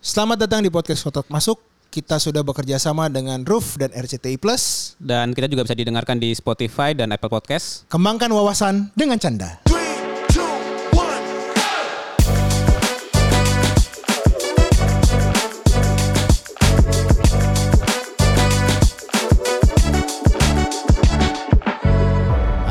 Selamat 0.00 0.48
datang 0.48 0.64
di 0.64 0.72
podcast 0.72 1.04
Kotak 1.04 1.28
Masuk. 1.28 1.60
Kita 1.92 2.16
sudah 2.16 2.40
bekerja 2.40 2.80
sama 2.80 3.12
dengan 3.12 3.44
Roof 3.44 3.76
dan 3.76 3.92
RCTI 3.92 4.40
Plus. 4.40 4.96
Dan 4.96 5.36
kita 5.36 5.44
juga 5.44 5.68
bisa 5.68 5.76
didengarkan 5.76 6.16
di 6.16 6.32
Spotify 6.32 6.96
dan 6.96 7.12
Apple 7.12 7.28
Podcast. 7.28 7.84
Kembangkan 7.92 8.32
wawasan 8.32 8.96
dengan 8.96 9.20
canda. 9.20 9.60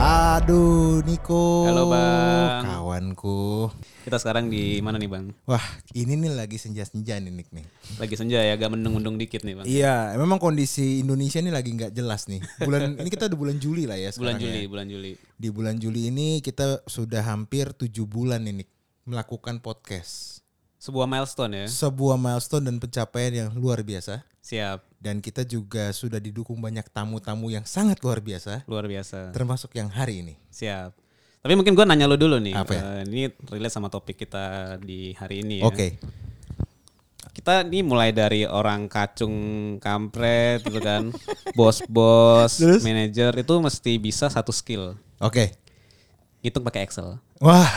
Aduh, 0.01 1.05
Niko. 1.05 1.69
Halo, 1.69 1.93
Bang. 1.93 2.08
Kawanku. 3.19 3.67
Kita 4.07 4.15
sekarang 4.15 4.47
di 4.47 4.79
mana 4.79 4.95
nih 4.95 5.11
Bang? 5.11 5.35
Wah, 5.43 5.61
ini 5.91 6.15
nih 6.15 6.31
lagi 6.31 6.55
senja-senja 6.55 7.19
nih, 7.19 7.31
Nik 7.35 7.51
nih. 7.51 7.65
Lagi 7.99 8.15
senja 8.15 8.39
ya, 8.39 8.55
agak 8.55 8.71
mendung-mendung 8.71 9.19
dikit 9.19 9.43
nih 9.43 9.59
Bang. 9.59 9.65
Iya, 9.67 10.15
memang 10.15 10.39
kondisi 10.39 11.03
Indonesia 11.03 11.43
ini 11.43 11.51
lagi 11.51 11.75
nggak 11.75 11.91
jelas 11.91 12.31
nih. 12.31 12.39
Bulan 12.63 12.95
ini 13.03 13.09
kita 13.11 13.27
udah 13.27 13.39
bulan 13.39 13.57
Juli 13.59 13.83
lah 13.83 13.99
ya 13.99 14.15
Bulan 14.15 14.39
Juli, 14.39 14.63
ya. 14.63 14.69
bulan 14.71 14.85
Juli. 14.87 15.11
Di 15.35 15.47
bulan 15.51 15.75
Juli 15.75 16.01
ini 16.07 16.39
kita 16.39 16.87
sudah 16.87 17.19
hampir 17.27 17.75
tujuh 17.75 18.07
bulan 18.07 18.39
ini 18.47 18.63
melakukan 19.03 19.59
podcast. 19.59 20.39
Sebuah 20.79 21.11
milestone 21.11 21.51
ya. 21.51 21.65
Sebuah 21.67 22.15
milestone 22.15 22.71
dan 22.71 22.79
pencapaian 22.79 23.33
yang 23.35 23.49
luar 23.51 23.83
biasa. 23.83 24.23
Siap, 24.39 25.03
Dan 25.03 25.19
kita 25.19 25.43
juga 25.43 25.91
sudah 25.91 26.17
didukung 26.17 26.57
banyak 26.63 26.87
tamu-tamu 26.89 27.51
yang 27.51 27.67
sangat 27.67 27.99
luar 27.99 28.23
biasa. 28.23 28.63
luar 28.65 28.87
biasa. 28.87 29.35
Termasuk 29.35 29.75
yang 29.75 29.91
hari 29.91 30.23
ini. 30.23 30.33
Siap. 30.49 31.08
Tapi 31.39 31.53
mungkin 31.55 31.71
gua 31.71 31.87
nanya 31.87 32.03
lo 32.03 32.19
dulu 32.19 32.35
nih. 32.37 32.51
Apa 32.51 32.71
ya? 32.75 32.81
Eh, 32.99 33.01
ini 33.07 33.21
relate 33.47 33.71
sama 33.71 33.87
topik 33.87 34.19
kita 34.19 34.75
di 34.77 35.15
hari 35.15 35.41
ini 35.41 35.63
ya. 35.63 35.67
Oke. 35.67 35.95
Kita 37.31 37.63
ini 37.63 37.79
mulai 37.81 38.11
dari 38.11 38.43
orang 38.43 38.91
kacung 38.91 39.33
kampret 39.79 40.59
gitu 40.61 40.83
kan. 40.83 41.15
Bos-bos, 41.55 42.59
manajer 42.85 43.31
itu 43.33 43.53
mesti 43.55 43.95
bisa 43.95 44.27
satu 44.27 44.51
skill. 44.51 44.99
Oke. 45.17 45.55
Hitung 46.43 46.63
pakai 46.63 46.83
Excel. 46.83 47.15
Wah. 47.39 47.71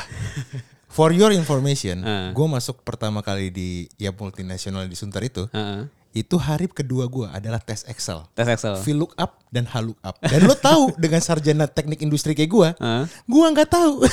For 0.91 1.09
your 1.09 1.31
information, 1.31 2.03
Ah. 2.07 2.35
gue 2.35 2.47
masuk 2.47 2.83
pertama 2.83 3.23
kali 3.23 3.49
di 3.49 3.71
ya 3.97 4.11
multinasional 4.11 4.85
di 4.85 4.97
Sunter 4.99 5.23
itu. 5.23 5.47
Heeh. 5.49 5.87
Itu 6.13 6.37
hari 6.37 6.69
kedua 6.69 7.05
gue 7.07 7.25
adalah 7.27 7.57
tes 7.57 7.83
Excel. 7.85 8.29
Tes 8.33 8.45
Excel. 8.45 8.77
VLOOKUP 8.77 9.31
dan 9.49 9.65
HLOOKUP. 9.65 10.15
Dan 10.23 10.41
lo 10.45 10.53
tahu 10.55 10.93
dengan 11.03 11.19
sarjana 11.19 11.65
teknik 11.65 12.01
industri 12.01 12.33
kayak 12.33 12.49
gue, 12.49 12.69
gue 13.27 13.47
nggak 13.49 13.69
tahu. 13.69 14.05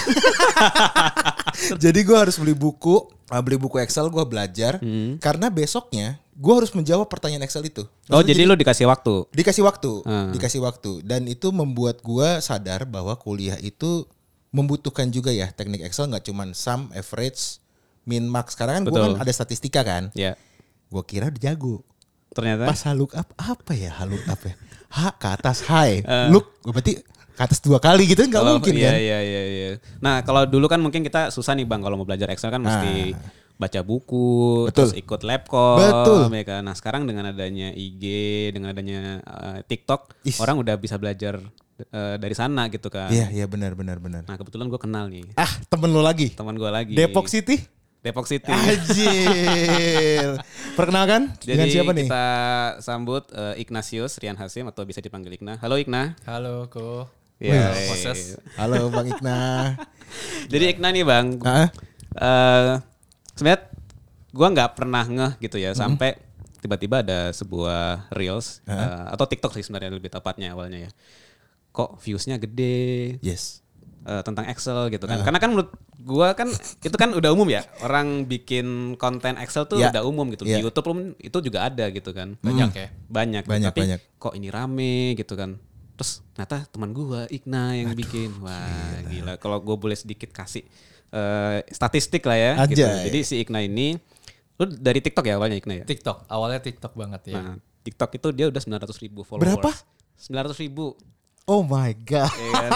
Jadi 1.84 2.00
gue 2.02 2.18
harus 2.18 2.40
beli 2.40 2.54
buku, 2.54 2.96
uh, 3.30 3.42
beli 3.42 3.58
buku 3.58 3.80
Excel, 3.80 4.08
gue 4.08 4.24
belajar. 4.24 4.80
Karena 5.20 5.48
besoknya 5.50 6.18
gue 6.34 6.54
harus 6.56 6.72
menjawab 6.72 7.04
pertanyaan 7.06 7.44
Excel 7.44 7.68
itu. 7.68 7.84
Oh, 8.08 8.24
Maksudnya 8.24 8.32
jadi 8.32 8.42
lo 8.48 8.56
dikasih 8.56 8.88
waktu. 8.88 9.28
dikasih 9.36 9.60
waktu, 9.60 9.92
Hmm. 10.08 10.32
dikasih 10.32 10.64
waktu, 10.64 11.04
dan 11.04 11.28
itu 11.28 11.52
membuat 11.52 12.00
gue 12.00 12.40
sadar 12.40 12.88
bahwa 12.88 13.12
kuliah 13.20 13.60
itu 13.60 14.08
membutuhkan 14.50 15.12
juga 15.12 15.30
ya 15.30 15.52
teknik 15.52 15.84
Excel 15.84 16.08
nggak 16.08 16.24
cuman 16.26 16.56
sum, 16.56 16.88
average, 16.96 17.60
min, 18.08 18.24
max. 18.26 18.56
Sekarang 18.56 18.82
kan 18.82 18.84
gue 18.88 18.96
kan 18.96 19.20
ada 19.20 19.32
statistika 19.36 19.84
kan. 19.84 20.16
Ya. 20.16 20.40
Gue 20.90 21.04
kira 21.06 21.30
udah 21.30 21.42
jago. 21.42 21.86
Ternyata 22.30 22.70
Pas 22.70 22.82
look 22.94 23.14
up 23.18 23.30
apa 23.38 23.74
ya 23.74 23.94
look 24.06 24.26
up 24.26 24.42
ya? 24.46 24.54
H 24.90 25.00
ke 25.22 25.28
atas 25.30 25.58
high. 25.70 26.02
Eh. 26.02 26.28
Look 26.34 26.62
berarti 26.66 27.02
ke 27.40 27.42
atas 27.42 27.64
dua 27.64 27.80
kali 27.80 28.04
gitu 28.10 28.26
nggak 28.28 28.44
mungkin 28.44 28.74
iya, 28.76 28.92
kan? 28.92 28.94
Iya 29.00 29.20
iya 29.24 29.42
iya. 29.48 29.70
Nah 30.04 30.22
kalau 30.28 30.44
dulu 30.44 30.68
kan 30.68 30.82
mungkin 30.82 31.06
kita 31.06 31.32
susah 31.32 31.56
nih 31.56 31.64
bang 31.64 31.80
kalau 31.80 31.96
mau 31.96 32.04
belajar 32.04 32.28
Excel 32.34 32.52
kan 32.52 32.60
mesti 32.60 33.16
baca 33.60 33.80
buku, 33.84 34.68
Ah. 34.68 34.72
Betul. 34.72 34.76
terus 34.76 34.94
ikut 34.96 35.22
labcom, 35.28 35.78
Betul. 35.84 36.32
ya 36.32 36.44
kan. 36.48 36.62
Nah 36.64 36.76
sekarang 36.80 37.04
dengan 37.04 37.28
adanya 37.28 37.76
IG, 37.76 38.04
dengan 38.56 38.72
adanya 38.72 39.20
eh, 39.20 39.60
TikTok, 39.68 40.16
Is. 40.24 40.40
orang 40.40 40.64
udah 40.64 40.80
bisa 40.80 40.96
belajar 40.96 41.44
eh, 41.80 42.16
dari 42.16 42.36
sana 42.36 42.72
gitu 42.72 42.88
kan. 42.88 43.12
Iya 43.12 43.28
iya 43.36 43.46
benar 43.52 43.76
benar 43.76 44.00
benar. 44.00 44.24
Nah 44.28 44.36
kebetulan 44.40 44.72
gue 44.72 44.80
kenal 44.80 45.12
nih 45.12 45.28
Ah 45.36 45.52
temen 45.68 45.92
lo 45.92 46.00
lagi. 46.00 46.32
teman 46.32 46.56
gue 46.56 46.72
lagi. 46.72 46.96
Depok 46.96 47.28
City. 47.28 47.60
Depok 48.00 48.32
City. 48.32 48.48
Anjir. 48.48 50.40
Perkenalkan 50.80 51.36
dengan 51.44 51.68
Jadi 51.68 51.74
siapa 51.76 51.92
nih? 51.92 52.08
kita 52.08 52.28
sambut 52.80 53.28
eh, 53.36 53.60
Ignatius 53.60 54.16
Rian 54.24 54.40
Hasim 54.40 54.72
atau 54.72 54.88
bisa 54.88 55.04
dipanggil 55.04 55.36
Igna. 55.36 55.60
Halo 55.60 55.76
Igna. 55.76 56.16
Halo, 56.24 56.72
Ko. 56.72 57.12
Ya. 57.44 57.76
Halo 58.56 58.88
Bang 58.88 59.04
Ikna. 59.04 59.76
Jadi 60.52 60.76
Igna 60.76 60.96
nih 60.96 61.04
bang, 61.04 61.40
sebenarnya 63.36 63.60
gua 64.32 64.48
nggak 64.52 64.72
pernah 64.80 65.04
ngeh 65.04 65.34
gitu 65.44 65.60
Mm-hmm. 65.60 65.76
ya 65.76 65.78
sampai 65.78 66.10
tiba-tiba 66.60 67.00
ada 67.04 67.32
sebuah 67.32 68.12
reels 68.12 68.60
eh, 68.68 69.04
atau 69.12 69.24
TikTok 69.28 69.56
sih 69.56 69.64
sebenarnya 69.64 69.92
lebih 69.92 70.12
tepatnya 70.12 70.56
awalnya 70.56 70.88
ya. 70.88 70.92
Kok 71.76 72.00
viewsnya 72.00 72.40
gede 72.40 73.20
yes. 73.20 73.60
Eh, 74.04 74.22
tentang 74.22 74.46
Excel 74.46 74.88
gitu 74.90 75.04
kan? 75.04 75.20
Karena 75.20 75.40
kan 75.40 75.50
menurut 75.50 75.70
gua 76.00 76.32
kan 76.32 76.48
itu 76.80 76.96
kan 76.96 77.12
udah 77.12 77.30
umum 77.30 77.46
ya 77.46 77.62
orang 77.80 78.24
bikin 78.24 78.96
konten 78.96 79.36
Excel 79.36 79.66
tuh 79.66 79.78
Ya. 79.78 79.92
udah 79.92 80.04
umum 80.04 80.28
gitu 80.32 80.44
Ya. 80.44 80.58
di 80.58 80.64
YouTube 80.64 80.86
pun 80.86 80.98
itu 81.18 81.38
juga 81.40 81.66
ada 81.66 81.88
gitu 81.88 82.12
kan. 82.12 82.40
Banyak 82.40 82.70
ya. 82.72 82.88
Banyak. 83.06 83.44
gitu. 83.44 83.52
Banyak, 83.52 83.72
Tapi 83.72 83.82
banyak. 83.84 84.00
kok 84.16 84.34
ini 84.34 84.48
rame 84.48 84.96
gitu 85.14 85.34
kan. 85.34 85.60
Terus 85.96 86.24
ternyata 86.32 86.64
teman 86.68 86.92
gua 86.92 87.28
Igna 87.28 87.76
yang 87.76 87.92
bikin. 87.92 88.32
Wah, 88.40 89.04
gila. 89.06 89.34
Kalau 89.36 89.60
gua 89.60 89.76
boleh 89.76 89.96
sedikit 89.96 90.30
kasih 90.30 90.64
eh, 91.10 91.60
statistik 91.68 92.24
lah 92.24 92.38
ya 92.38 92.52
gitu. 92.66 92.86
Anjay. 92.86 93.10
Jadi 93.10 93.20
si 93.22 93.36
Igna 93.40 93.60
ini 93.60 93.98
lu 94.56 94.66
dari 94.70 95.00
TikTok 95.00 95.24
ya 95.24 95.36
awalnya 95.36 95.58
Igna 95.58 95.74
ya? 95.74 95.86
TikTok. 95.86 96.28
Awalnya 96.28 96.60
TikTok 96.60 96.94
banget 96.94 97.32
ya. 97.32 97.40
Nah, 97.40 97.56
TikTok 97.80 98.12
itu 98.14 98.28
dia 98.32 98.46
udah 98.48 98.60
900 98.60 98.92
ribu 99.00 99.24
followers. 99.24 99.44
Berapa? 99.56 99.72
900 100.20 100.60
ribu. 100.60 101.00
Oh 101.46 101.62
my 101.62 101.92
god. 102.00 102.30
ya 102.30 102.52
kan? 102.54 102.72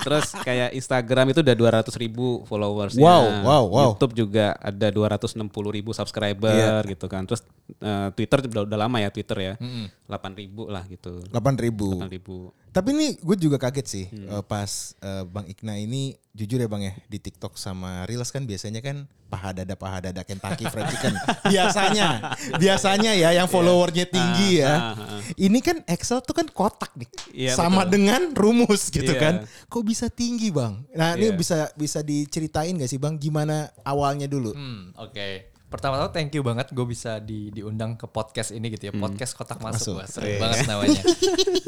Terus 0.00 0.26
kayak 0.38 0.70
Instagram 0.72 1.30
itu 1.30 1.40
udah 1.40 1.56
200 1.80 1.90
ribu 1.96 2.44
followers. 2.44 2.92
Wow, 2.94 3.24
wow, 3.40 3.62
wow. 3.64 3.88
YouTube 3.88 4.12
juga 4.14 4.52
ada 4.54 4.88
260 4.88 5.38
ribu 5.48 5.90
subscriber 5.92 6.82
Iya. 6.82 6.88
gitu 6.88 7.06
kan. 7.06 7.24
Terus 7.24 7.40
eh, 7.74 8.08
Twitter 8.12 8.44
udah, 8.44 8.62
udah 8.64 8.78
lama 8.78 8.98
ya 8.98 9.08
Twitter 9.08 9.38
ya. 9.38 9.54
8 9.56 10.08
ribu 10.34 10.66
lah 10.66 10.84
gitu. 10.86 11.24
8 11.26 11.56
ribu. 11.56 11.96
8 11.96 12.08
ribu. 12.10 12.36
Tapi 12.68 12.88
ini 12.92 13.06
gue 13.16 13.36
juga 13.38 13.56
kaget 13.56 13.86
sih 13.86 14.06
Hmm. 14.08 14.28
eh, 14.30 14.44
pas 14.44 14.70
eh, 14.98 15.24
Bang 15.24 15.46
Ikna 15.46 15.74
ini 15.74 16.12
jujur 16.38 16.56
ya 16.56 16.70
Bang 16.70 16.80
ya 16.80 16.94
di 17.04 17.18
TikTok 17.18 17.58
sama 17.58 18.06
Reels 18.06 18.30
kan 18.30 18.46
biasanya 18.46 18.78
kan 18.78 19.10
paha 19.26 19.50
dada 19.52 19.74
paha 19.74 19.98
dada 20.06 20.22
Kentucky 20.22 20.70
Fried 20.70 20.86
Chicken. 20.88 21.18
biasanya, 21.50 22.38
biasanya 22.56 23.12
ya 23.12 23.34
yang 23.34 23.44
followernya 23.44 24.06
tinggi 24.06 24.62
ya. 24.62 24.70
ah, 24.70 24.82
ah, 24.94 25.02
ah. 25.18 25.20
Ini 25.34 25.58
kan 25.58 25.82
Excel 25.84 26.22
tuh 26.22 26.32
kan 26.32 26.46
kotak 26.46 26.94
nih, 26.94 27.10
Iya, 27.34 27.52
sama 27.52 27.82
betul. 27.82 27.92
dengan 27.98 28.22
rumus 28.32 28.88
gitu 28.88 29.10
Iya. 29.10 29.20
kan. 29.20 29.34
Kok 29.66 29.82
bisa 29.82 30.06
tinggi 30.08 30.48
Bang? 30.48 30.86
Nah 30.94 31.18
ini 31.18 31.28
Iya. 31.28 31.36
bisa 31.36 31.56
bisa 31.74 32.00
diceritain 32.00 32.72
gak 32.72 32.88
sih 32.88 32.96
Bang 32.96 33.18
gimana 33.18 33.68
awalnya 33.82 34.24
dulu? 34.24 34.54
Hmm, 34.54 34.94
oke. 34.94 35.57
Pertama-tama 35.68 36.08
thank 36.08 36.32
you 36.32 36.40
banget 36.40 36.72
gue 36.72 36.86
bisa 36.88 37.20
di, 37.20 37.52
diundang 37.52 37.92
ke 37.94 38.08
podcast 38.08 38.56
ini 38.56 38.72
gitu 38.72 38.88
ya. 38.88 38.92
Podcast 38.96 39.36
Kotak 39.36 39.60
Masuk. 39.60 40.00
Masuk. 40.00 40.00
Wah, 40.00 40.04
Iya. 40.04 40.08
seru 40.08 40.28
banget 40.40 40.58
namanya. 40.64 41.02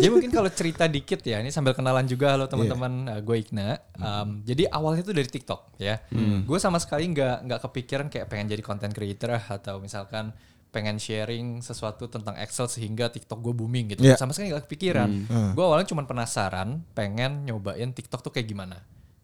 Jadi 0.00 0.08
mungkin 0.08 0.30
kalau 0.32 0.48
cerita 0.48 0.88
dikit 0.88 1.20
ya, 1.20 1.36
ini 1.38 1.52
sambil 1.52 1.76
kenalan 1.76 2.08
juga 2.08 2.32
halo 2.32 2.48
teman-teman 2.48 2.92
Iya. 3.04 3.12
uh, 3.12 3.20
gue 3.20 3.36
Igna. 3.36 3.68
Um, 4.00 4.28
Jadi 4.40 4.64
awalnya 4.66 5.04
itu 5.04 5.12
dari 5.12 5.28
TikTok 5.28 5.76
ya. 5.76 6.00
Gue 6.48 6.56
sama 6.56 6.80
sekali 6.80 7.12
nggak 7.12 7.36
nggak 7.44 7.60
kepikiran 7.60 8.06
kayak 8.08 8.26
pengen 8.26 8.48
jadi 8.48 8.62
content 8.64 8.92
creator 8.96 9.36
ah, 9.36 9.44
atau 9.60 9.76
misalkan 9.78 10.32
pengen 10.70 10.96
sharing 10.96 11.60
sesuatu 11.60 12.06
tentang 12.06 12.38
Excel 12.38 12.70
sehingga 12.70 13.12
TikTok 13.12 13.36
gue 13.36 13.52
booming 13.52 13.92
gitu. 13.92 14.00
Iya. 14.00 14.16
Sama 14.16 14.32
sekali 14.32 14.56
nggak 14.56 14.64
kepikiran. 14.64 15.08
Gue 15.52 15.64
awalnya 15.66 15.84
cuma 15.84 16.08
penasaran, 16.08 16.88
pengen 16.96 17.44
nyobain 17.44 17.92
TikTok 17.92 18.24
tuh 18.24 18.32
kayak 18.32 18.48
gimana. 18.48 18.80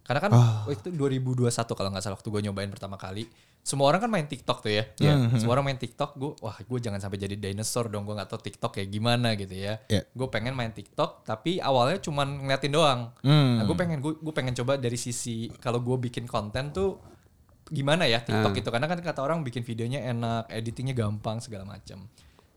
Karena 0.06 0.20
kan 0.22 0.30
waktu 0.30 0.78
itu 0.78 0.88
2021 0.94 1.50
kalau 1.74 1.90
nggak 1.90 2.04
salah 2.04 2.14
waktu 2.14 2.28
gue 2.30 2.42
nyobain 2.44 2.70
pertama 2.70 2.94
kali. 2.94 3.26
Semua 3.66 3.90
orang 3.90 3.98
kan 3.98 4.06
main 4.06 4.30
TikTok 4.30 4.62
tuh 4.62 4.70
ya. 4.70 4.86
Semua 5.42 5.58
orang 5.58 5.74
main 5.74 5.80
TikTok. 5.82 6.14
Gue 6.14 6.38
wah 6.38 6.54
gue 6.54 6.78
jangan 6.78 7.02
sampai 7.02 7.18
jadi 7.18 7.34
dinosaur 7.34 7.90
dong. 7.90 8.06
Gue 8.06 8.14
nggak 8.14 8.30
tahu 8.30 8.38
TikTok 8.38 8.78
kayak 8.78 8.94
gimana 8.94 9.34
gitu 9.34 9.58
ya. 9.58 9.82
Iya. 9.90 10.06
Gue 10.14 10.30
pengen 10.30 10.54
main 10.54 10.70
TikTok 10.70 11.26
tapi 11.26 11.58
awalnya 11.58 11.98
cuman 11.98 12.46
ngeliatin 12.46 12.70
doang. 12.70 13.10
Hmm. 13.26 13.58
Nah 13.58 13.66
gue 13.66 13.74
pengen 13.74 13.98
gue 13.98 14.14
gue 14.22 14.30
pengen 14.30 14.54
coba 14.54 14.78
dari 14.78 14.94
sisi 14.94 15.50
kalau 15.58 15.82
gue 15.82 15.98
bikin 15.98 16.30
konten 16.30 16.70
tuh 16.70 17.02
gimana 17.66 18.06
ya 18.06 18.22
TikTok 18.22 18.54
itu 18.54 18.70
karena 18.70 18.86
kan 18.86 19.02
kata 19.02 19.18
orang 19.26 19.42
bikin 19.42 19.66
videonya 19.66 20.06
enak, 20.14 20.46
editingnya 20.46 20.94
gampang 20.94 21.42
segala 21.42 21.66
macam. 21.66 22.06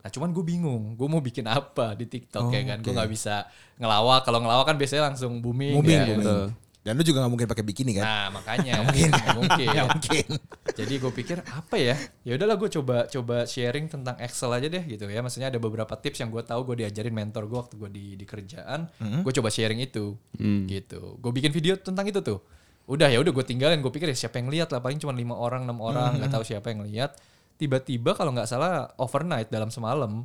Nah 0.05 0.09
cuman 0.13 0.29
gue 0.29 0.45
bingung, 0.45 0.93
gue 0.93 1.07
mau 1.09 1.25
bikin 1.25 1.49
apa 1.49 1.97
di 1.97 2.05
TikTok 2.05 2.53
ya 2.53 2.61
kan? 2.69 2.85
Gue 2.85 2.93
nggak 2.93 3.09
bisa 3.09 3.49
ngelawak. 3.81 4.29
Kalau 4.29 4.45
ngelawak 4.45 4.69
kan 4.69 4.77
biasanya 4.77 5.09
langsung 5.09 5.41
booming. 5.41 5.73
Booming, 5.73 6.01
ya. 6.05 6.05
booming. 6.13 6.68
Dan 6.79 6.95
lu 6.95 7.03
juga 7.03 7.19
gak 7.19 7.31
mungkin 7.31 7.47
pakai 7.51 7.65
bikini 7.67 7.99
kan? 7.99 8.07
Nah 8.07 8.27
makanya 8.39 8.79
mungkin 8.81 9.11
mungkin. 9.35 9.67
Nggak 9.67 9.87
mungkin. 9.91 10.27
Jadi 10.79 10.93
gue 10.95 11.11
pikir 11.11 11.37
apa 11.43 11.75
ya? 11.75 11.99
Ya 12.23 12.39
udahlah 12.39 12.55
gue 12.55 12.69
coba 12.71 13.03
coba 13.11 13.43
sharing 13.43 13.91
tentang 13.91 14.15
Excel 14.23 14.47
aja 14.55 14.67
deh 14.71 14.83
gitu 14.87 15.03
ya. 15.11 15.19
Maksudnya 15.19 15.51
ada 15.51 15.59
beberapa 15.59 15.91
tips 15.99 16.23
yang 16.23 16.31
gue 16.31 16.39
tahu 16.39 16.63
gue 16.71 16.87
diajarin 16.87 17.11
mentor 17.11 17.51
gue 17.51 17.57
waktu 17.59 17.75
gue 17.75 17.89
di 17.91 18.05
di 18.15 18.25
kerjaan. 18.25 18.87
Gue 19.21 19.33
coba 19.35 19.51
sharing 19.51 19.83
itu 19.83 20.15
gitu. 20.71 21.19
Gue 21.19 21.31
bikin 21.35 21.51
video 21.51 21.75
tentang 21.75 22.07
itu 22.07 22.23
tuh. 22.23 22.39
Udah 22.87 23.11
ya 23.11 23.19
udah 23.19 23.35
gue 23.35 23.45
tinggalin. 23.45 23.83
Gue 23.83 23.91
pikir 23.91 24.07
ya 24.07 24.15
siapa 24.15 24.39
yang 24.39 24.47
lihat 24.47 24.71
lah 24.71 24.79
paling 24.79 25.03
cuma 25.03 25.11
lima 25.11 25.35
orang 25.35 25.67
enam 25.67 25.83
orang 25.83 26.15
nggak 26.15 26.31
tahu 26.31 26.47
siapa 26.47 26.71
yang 26.71 26.87
lihat. 26.87 27.13
tiba-tiba 27.59 28.15
kalau 28.15 28.31
nggak 28.31 28.47
salah 28.47 28.87
overnight 28.95 29.51
dalam 29.51 29.67
semalam 29.67 30.23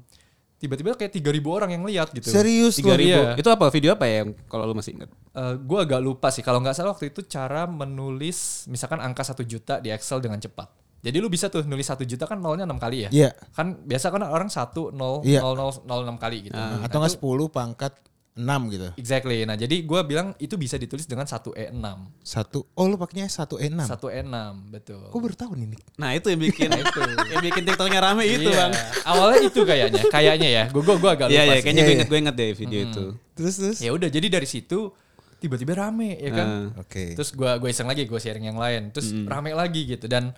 tiba-tiba 0.57 0.95
kayak 0.95 1.13
3000 1.13 1.45
orang 1.45 1.71
yang 1.73 1.85
lihat 1.85 2.09
gitu. 2.11 2.27
Serius 2.27 2.79
Tiga 2.79 2.95
loh. 2.95 3.01
ribu. 3.01 3.21
Iya. 3.21 3.37
Itu 3.37 3.49
apa 3.49 3.69
video 3.69 3.93
apa 3.93 4.05
ya 4.07 4.25
yang 4.25 4.33
kalau 4.47 4.65
lu 4.65 4.75
masih 4.75 4.97
ingat? 4.97 5.11
Eh, 5.13 5.55
gue 5.59 5.79
agak 5.79 6.01
lupa 6.01 6.29
sih 6.31 6.41
kalau 6.41 6.59
nggak 6.59 6.73
salah 6.73 6.93
waktu 6.93 7.13
itu 7.13 7.21
cara 7.25 7.67
menulis 7.67 8.65
misalkan 8.67 8.99
angka 8.99 9.23
satu 9.23 9.43
juta 9.43 9.79
di 9.79 9.93
Excel 9.93 10.19
dengan 10.19 10.39
cepat. 10.39 10.71
Jadi 11.05 11.21
lu 11.21 11.29
bisa 11.29 11.53
tuh 11.53 11.61
nulis 11.69 11.85
satu 11.85 12.01
juta 12.01 12.25
kan 12.25 12.41
nolnya 12.41 12.65
enam 12.65 12.81
kali 12.81 13.05
ya. 13.05 13.11
Iya. 13.13 13.31
Kan 13.53 13.77
biasa 13.85 14.09
kan 14.09 14.25
orang 14.25 14.49
satu 14.49 14.89
nol 14.89 15.21
Iya. 15.21 15.45
nol 15.45 15.53
nol 15.53 15.71
nol 15.85 16.01
enam 16.01 16.17
kali 16.17 16.49
gitu. 16.49 16.57
Nah, 16.57 16.81
Atau 16.81 16.97
nggak 16.97 17.21
10 17.21 17.53
pangkat 17.53 17.93
6 18.35 18.43
gitu. 18.69 18.89
Exactly. 18.99 19.47
Nah 19.47 19.55
jadi 19.55 19.77
gue 19.81 20.01
bilang 20.03 20.35
itu 20.37 20.59
bisa 20.59 20.75
ditulis 20.75 21.07
dengan 21.07 21.23
satu 21.23 21.55
e 21.55 21.71
6 21.71 21.79
Satu. 22.19 22.67
Oh 22.75 22.91
lu 22.91 22.99
pakainya 22.99 23.27
1E6. 23.27 23.79
Satu 23.81 24.11
e 24.11 24.21
6 24.21 24.75
betul. 24.75 25.07
Kok 25.07 25.21
baru 25.21 25.35
tahu 25.35 25.53
nih 25.55 25.67
Nick? 25.71 25.83
Nah 25.95 26.11
itu 26.13 26.27
yang 26.29 26.43
bikin 26.43 26.67
itu 26.83 27.01
yang 27.31 27.39
bikin 27.41 27.63
TikToknya 27.63 28.01
rame 28.03 28.27
itu 28.27 28.51
Iya. 28.51 28.59
bang. 28.59 28.73
Awalnya 29.07 29.41
itu 29.47 29.61
kayaknya, 29.63 30.03
kayaknya 30.11 30.49
ya. 30.51 30.65
Gue 30.67 30.83
gue 30.83 31.11
agak 31.11 31.31
lupa 31.31 31.33
Iya 31.33 31.43
iya 31.47 31.55
sih. 31.55 31.63
kayaknya 31.63 31.79
Iya, 31.79 31.87
gue 31.87 31.87
iya. 31.87 31.95
inget 31.95 32.09
gue 32.11 32.19
inget 32.19 32.35
deh 32.35 32.51
video 32.53 32.81
itu. 32.83 33.05
Terus 33.39 33.55
terus. 33.55 33.79
Ya 33.79 33.91
udah 33.95 34.09
jadi 34.11 34.27
dari 34.27 34.49
situ 34.51 34.79
tiba-tiba 35.39 35.73
rame 35.79 36.19
ya 36.19 36.31
kan. 36.35 36.47
Nah, 36.75 36.83
Oke. 36.83 37.15
Terus 37.15 37.31
gue 37.31 37.51
gue 37.63 37.69
iseng 37.71 37.87
lagi, 37.87 38.03
gue 38.03 38.19
sharing 38.19 38.51
yang 38.51 38.59
lain. 38.59 38.91
Terus 38.91 39.15
rame 39.31 39.55
lagi 39.55 39.87
gitu 39.87 40.11
dan 40.11 40.35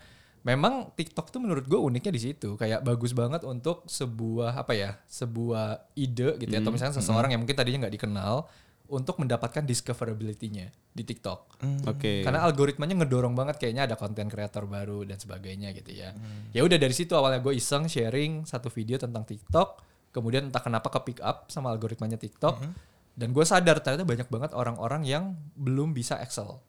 memang 0.46 0.94
TikTok 0.94 1.34
tuh 1.34 1.42
menurut 1.42 1.66
gue 1.66 1.74
uniknya 1.74 2.14
di 2.14 2.22
situ. 2.22 2.54
Kayak 2.54 2.86
bagus 2.86 3.10
banget 3.10 3.42
untuk 3.42 3.82
sebuah 3.90 4.54
apa 4.54 4.78
ya, 4.78 4.94
sebuah 5.10 5.90
ide 5.98 6.38
gitu 6.38 6.54
ya. 6.54 6.62
Atau 6.62 6.70
misalnya 6.70 6.94
seseorang 6.94 7.34
yang 7.34 7.42
mungkin 7.42 7.58
tadinya 7.58 7.84
nggak 7.86 7.94
dikenal 7.98 8.46
untuk 8.86 9.18
mendapatkan 9.18 9.66
discoverability-nya 9.66 10.70
di 10.94 11.02
TikTok. 11.02 11.58
Oke. 11.90 12.22
Karena 12.22 12.46
algoritmanya 12.46 13.02
ngedorong 13.02 13.34
banget 13.34 13.58
kayaknya 13.58 13.90
ada 13.90 13.98
konten 13.98 14.30
kreator 14.30 14.70
baru 14.70 15.02
dan 15.02 15.18
sebagainya 15.18 15.74
gitu 15.74 15.90
ya. 15.90 16.14
Ya 16.54 16.62
udah 16.62 16.78
dari 16.78 16.94
situ 16.94 17.18
awalnya 17.18 17.42
gue 17.42 17.58
iseng 17.58 17.90
sharing 17.90 18.46
satu 18.46 18.70
video 18.70 18.94
tentang 18.94 19.26
TikTok, 19.26 19.82
kemudian 20.14 20.46
entah 20.46 20.62
kenapa 20.62 20.86
ke 20.94 21.10
pick 21.10 21.18
up 21.26 21.50
sama 21.50 21.74
algoritmanya 21.74 22.14
TikTok. 22.14 22.62
Dan 23.16 23.34
gue 23.34 23.42
sadar 23.42 23.82
ternyata 23.82 24.06
banyak 24.06 24.28
banget 24.30 24.50
orang-orang 24.54 25.02
yang 25.02 25.34
belum 25.58 25.90
bisa 25.90 26.22
Excel. 26.22 26.62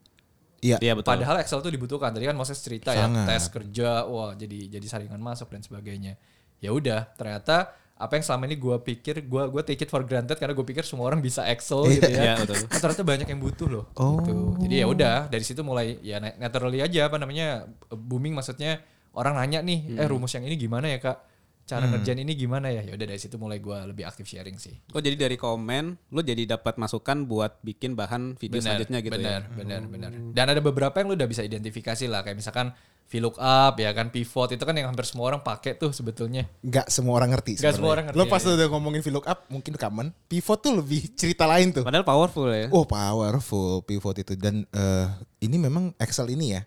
Iya. 0.57 0.77
Iya 0.81 0.93
betul. 0.97 1.13
Padahal 1.13 1.37
Excel 1.41 1.61
tuh 1.61 1.69
dibutuhkan. 1.69 2.09
Tadi 2.09 2.25
kan 2.25 2.33
Moses 2.33 2.57
cerita 2.57 2.91
ya, 2.91 3.05
Sangat. 3.05 3.25
tes 3.29 3.43
kerja, 3.49 4.05
wah 4.09 4.33
jadi 4.33 4.73
jadi 4.73 4.87
saringan 4.89 5.21
masuk 5.21 5.53
dan 5.53 5.61
sebagainya. 5.61 6.17
Ya 6.57 6.73
udah, 6.73 7.13
ternyata 7.13 7.71
apa 7.97 8.13
yang 8.13 8.25
selama 8.25 8.45
ini 8.45 8.57
gue 8.57 8.77
pikir, 8.81 9.25
gue 9.25 9.43
gue 9.49 9.61
take 9.65 9.85
it 9.85 9.89
for 9.89 10.01
granted 10.05 10.37
karena 10.37 10.53
gue 10.53 10.65
pikir 10.65 10.85
semua 10.85 11.09
orang 11.09 11.21
bisa 11.21 11.45
Excel 11.45 11.85
gitu 11.89 12.09
ya. 12.09 12.33
Iya 12.33 12.33
betul. 12.41 12.57
Nah, 12.65 12.79
ternyata 12.81 13.03
banyak 13.05 13.27
yang 13.29 13.41
butuh 13.41 13.67
loh. 13.69 13.85
Oh. 13.97 14.17
Gitu. 14.21 14.33
Jadi 14.65 14.75
ya 14.81 14.85
udah 14.89 15.17
dari 15.29 15.45
situ 15.45 15.61
mulai 15.61 15.97
ya 16.01 16.17
na- 16.17 16.37
naturally 16.37 16.81
aja 16.81 17.09
apa 17.09 17.17
namanya 17.21 17.65
booming 17.89 18.33
maksudnya 18.33 18.81
orang 19.17 19.37
nanya 19.37 19.65
nih, 19.65 19.97
eh 19.97 20.05
rumus 20.05 20.29
yang 20.33 20.45
ini 20.45 20.57
gimana 20.57 20.89
ya 20.89 21.01
kak? 21.01 21.17
Cara 21.67 21.83
ngerjain 21.83 22.23
ini 22.23 22.31
gimana 22.31 22.71
ya? 22.71 22.79
Ya 22.79 22.95
udah 22.95 23.07
dari 23.11 23.19
situ 23.19 23.35
mulai 23.35 23.59
gue 23.59 23.75
lebih 23.91 24.07
aktif 24.07 24.23
sharing 24.23 24.55
sih. 24.55 24.79
Oh 24.95 25.03
jadi 25.03 25.19
dari 25.19 25.35
komen 25.35 25.99
lu 26.15 26.23
jadi 26.23 26.55
dapat 26.55 26.79
masukan 26.79 27.27
buat 27.27 27.59
bikin 27.59 27.91
bahan 27.99 28.39
video 28.39 28.63
selanjutnya 28.63 29.03
gitu 29.03 29.19
benar, 29.19 29.51
ya. 29.51 29.51
Benar, 29.51 29.81
benar, 29.91 30.11
Dan 30.31 30.45
ada 30.47 30.63
beberapa 30.63 30.95
yang 31.03 31.11
lu 31.11 31.19
udah 31.19 31.27
bisa 31.27 31.43
identifikasi 31.43 32.07
lah, 32.07 32.23
kayak 32.23 32.39
misalkan 32.39 32.71
VLOOKUP 33.07 33.73
ya 33.83 33.91
kan, 33.91 34.07
pivot 34.11 34.51
itu 34.55 34.63
kan 34.63 34.75
yang 34.79 34.91
hampir 34.91 35.03
semua 35.07 35.31
orang 35.31 35.43
pakai 35.43 35.75
tuh 35.75 35.91
sebetulnya. 35.91 36.47
Nggak 36.63 36.87
semua 36.87 37.19
orang 37.19 37.35
ngerti. 37.35 37.59
Nggak 37.59 37.75
semua 37.75 37.91
orang 37.95 38.05
ngerti, 38.11 38.19
Lo 38.19 38.23
ya, 38.23 38.31
pas 38.31 38.43
iya. 38.43 38.51
udah 38.55 38.67
ngomongin 38.71 39.01
VLOOKUP 39.03 39.39
mungkin 39.51 39.73
common. 39.75 40.07
Pivot 40.31 40.59
tuh 40.63 40.71
lebih 40.71 41.01
cerita 41.19 41.43
lain 41.51 41.75
tuh. 41.75 41.83
Padahal 41.83 42.07
powerful 42.07 42.47
ya. 42.47 42.71
Oh 42.71 42.87
powerful 42.87 43.83
pivot 43.83 44.23
itu 44.23 44.39
dan 44.39 44.63
eh, 44.71 45.07
ini 45.43 45.59
memang 45.59 45.91
Excel 45.99 46.31
ini 46.31 46.55
ya 46.55 46.63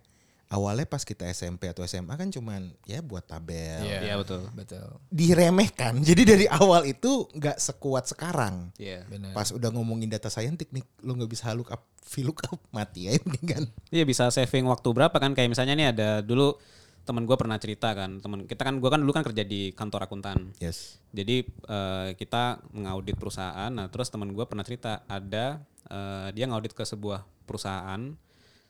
awalnya 0.50 0.82
pas 0.82 1.00
kita 1.00 1.25
SMP 1.26 1.67
atau 1.67 1.81
SMA 1.82 2.11
kan 2.11 2.26
cuman 2.26 2.75
ya 2.82 2.99
buat 3.00 3.23
tabel 3.23 3.81
Iya 3.81 4.19
betul. 4.19 4.50
Betul. 4.50 4.99
diremehkan 5.08 6.02
jadi 6.08 6.23
dari 6.26 6.47
awal 6.47 6.85
itu 6.85 7.31
nggak 7.31 7.56
sekuat 7.56 8.06
sekarang 8.06 8.75
Iya. 8.76 9.06
Benar. 9.06 9.31
pas 9.31 9.49
udah 9.49 9.70
ngomongin 9.70 10.11
data 10.11 10.26
scientist 10.26 10.70
nih 10.70 10.82
lo 11.00 11.14
nggak 11.14 11.31
bisa 11.31 11.55
look 11.55 11.70
up 11.70 11.87
VLOOKUP 12.02 12.58
mati 12.76 13.06
ya 13.06 13.14
ini 13.14 13.41
kan 13.47 13.62
Iya 13.88 14.02
bisa 14.02 14.26
saving 14.29 14.67
waktu 14.67 14.91
berapa 14.91 15.14
kan 15.14 15.32
kayak 15.32 15.49
misalnya 15.49 15.75
nih 15.75 15.87
ada 15.91 16.08
dulu 16.20 16.58
teman 17.00 17.25
gue 17.25 17.32
pernah 17.32 17.56
cerita 17.56 17.94
kan 17.94 18.19
teman 18.19 18.44
kita 18.44 18.61
kan 18.61 18.76
gue 18.76 18.87
kan 18.87 19.00
dulu 19.00 19.11
kan 19.11 19.25
kerja 19.25 19.41
di 19.41 19.70
kantor 19.73 20.05
akuntan 20.05 20.52
yes 20.58 21.00
jadi 21.11 21.43
eh, 21.47 22.08
kita 22.14 22.61
mengaudit 22.70 23.17
perusahaan 23.17 23.70
nah 23.70 23.87
terus 23.87 24.11
teman 24.11 24.31
gue 24.31 24.44
pernah 24.44 24.62
cerita 24.62 25.06
ada 25.06 25.62
eh, 25.87 26.29
dia 26.35 26.44
ngaudit 26.44 26.70
ke 26.70 26.82
sebuah 26.82 27.25
perusahaan 27.47 28.12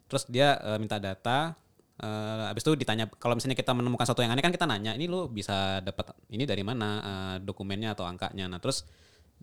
terus 0.06 0.24
dia 0.26 0.56
eh, 0.56 0.78
minta 0.78 0.96
data 0.96 1.58
eh, 2.00 2.44
habis 2.48 2.62
itu 2.62 2.72
ditanya 2.74 3.06
kalau 3.06 3.32
misalnya 3.32 3.54
kita 3.54 3.70
menemukan 3.70 4.02
sesuatu 4.02 4.20
yang 4.20 4.32
aneh 4.32 4.40
kan 4.40 4.50
kita 4.50 4.64
nanya 4.64 4.92
ini 4.92 5.04
lo 5.04 5.28
bisa 5.28 5.78
dapat 5.80 6.10
ini 6.28 6.42
dari 6.42 6.60
mana? 6.60 6.88
Eh, 7.00 7.36
dokumennya 7.44 7.92
atau 7.92 8.04
angkanya? 8.04 8.48
Nah 8.48 8.58
terus 8.58 8.88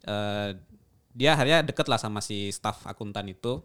eh, 0.04 0.58
dia 1.14 1.34
akhirnya 1.34 1.62
deket 1.62 1.86
lah 1.86 1.98
sama 1.98 2.20
si 2.20 2.50
staff 2.50 2.86
akuntan 2.86 3.26
itu. 3.28 3.62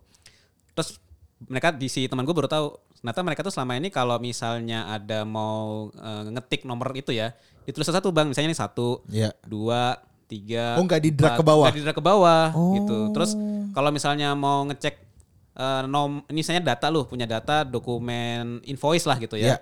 Terus 0.73 0.97
mereka 1.45 1.75
di 1.75 1.89
si 1.89 2.07
teman 2.07 2.23
gue 2.23 2.33
baru 2.33 2.47
tahu 2.47 2.67
ternyata 3.03 3.21
mereka 3.21 3.43
tuh 3.43 3.51
selama 3.51 3.75
ini 3.75 3.91
kalau 3.91 4.15
misalnya 4.17 4.87
ada 4.89 5.27
mau 5.27 5.91
eh, 5.91 6.31
ngetik 6.31 6.63
nomor 6.63 6.95
itu 6.95 7.11
ya 7.11 7.35
ditulis 7.63 7.87
satu 7.87 8.09
bang 8.09 8.31
misalnya 8.31 8.55
ini 8.55 8.59
satu 8.59 9.03
ya 9.11 9.35
dua 9.43 9.99
tiga 10.27 10.79
Oh, 10.79 10.87
nggak 10.87 11.03
di-drag 11.03 11.35
empat. 11.35 11.41
ke 11.43 11.45
bawah? 11.45 11.65
nggak 11.67 11.77
di-drag 11.77 11.97
ke 11.99 12.05
bawah 12.05 12.45
gitu. 12.73 12.99
Terus 13.13 13.31
kalau 13.71 13.91
misalnya 13.91 14.33
mau 14.33 14.65
ngecek 14.65 15.12
eh, 15.55 15.83
nom 15.87 16.25
ini 16.29 16.41
misalnya 16.41 16.75
data 16.75 16.89
lu 16.89 17.05
punya 17.05 17.25
data 17.25 17.63
dokumen 17.63 18.61
invoice 18.65 19.05
lah 19.05 19.17
gitu 19.17 19.37
ya. 19.37 19.59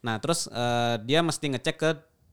Nah 0.00 0.16
terus 0.18 0.48
eh, 0.48 0.94
dia 1.04 1.20
mesti 1.20 1.46
ngecek 1.50 1.76
ke 1.76 1.90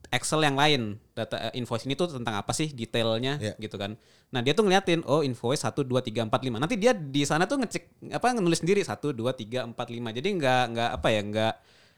Excel 0.08 0.40
yang 0.40 0.56
lain. 0.56 0.96
Data 1.12 1.36
eh, 1.52 1.60
invoice 1.60 1.84
ini 1.84 1.94
tuh 1.94 2.08
tentang 2.08 2.40
apa 2.40 2.56
sih 2.56 2.72
detailnya 2.72 3.36
Iya. 3.44 3.54
gitu 3.60 3.76
kan. 3.76 4.00
Nah 4.32 4.40
dia 4.40 4.56
tuh 4.56 4.64
ngeliatin 4.64 5.04
oh 5.04 5.20
invoice 5.20 5.68
satu 5.68 5.84
dua 5.84 6.00
tiga 6.00 6.24
empat 6.24 6.42
lima. 6.48 6.58
Nanti 6.58 6.80
dia 6.80 6.96
di 6.96 7.28
sana 7.28 7.44
tuh 7.44 7.60
ngecek 7.60 8.14
apa 8.16 8.32
nulis 8.36 8.64
sendiri 8.64 8.80
satu 8.88 9.12
dua 9.12 9.36
tiga 9.36 9.68
empat 9.68 9.92
lima. 9.92 10.16
Jadi 10.16 10.32
nggak 10.40 10.64
nggak 10.72 10.90
apa 10.96 11.08
ya 11.12 11.22
nggak 11.28 11.54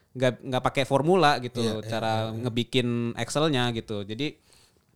nggak 0.09 0.33
nggak 0.41 0.63
pakai 0.65 0.83
formula 0.89 1.37
gitu 1.37 1.61
Iya, 1.61 1.73
iya, 1.77 1.85
cara 1.85 2.13
ngebikin 2.33 3.13
Excelnya 3.13 3.69
gitu. 3.77 4.01
Jadi 4.01 4.41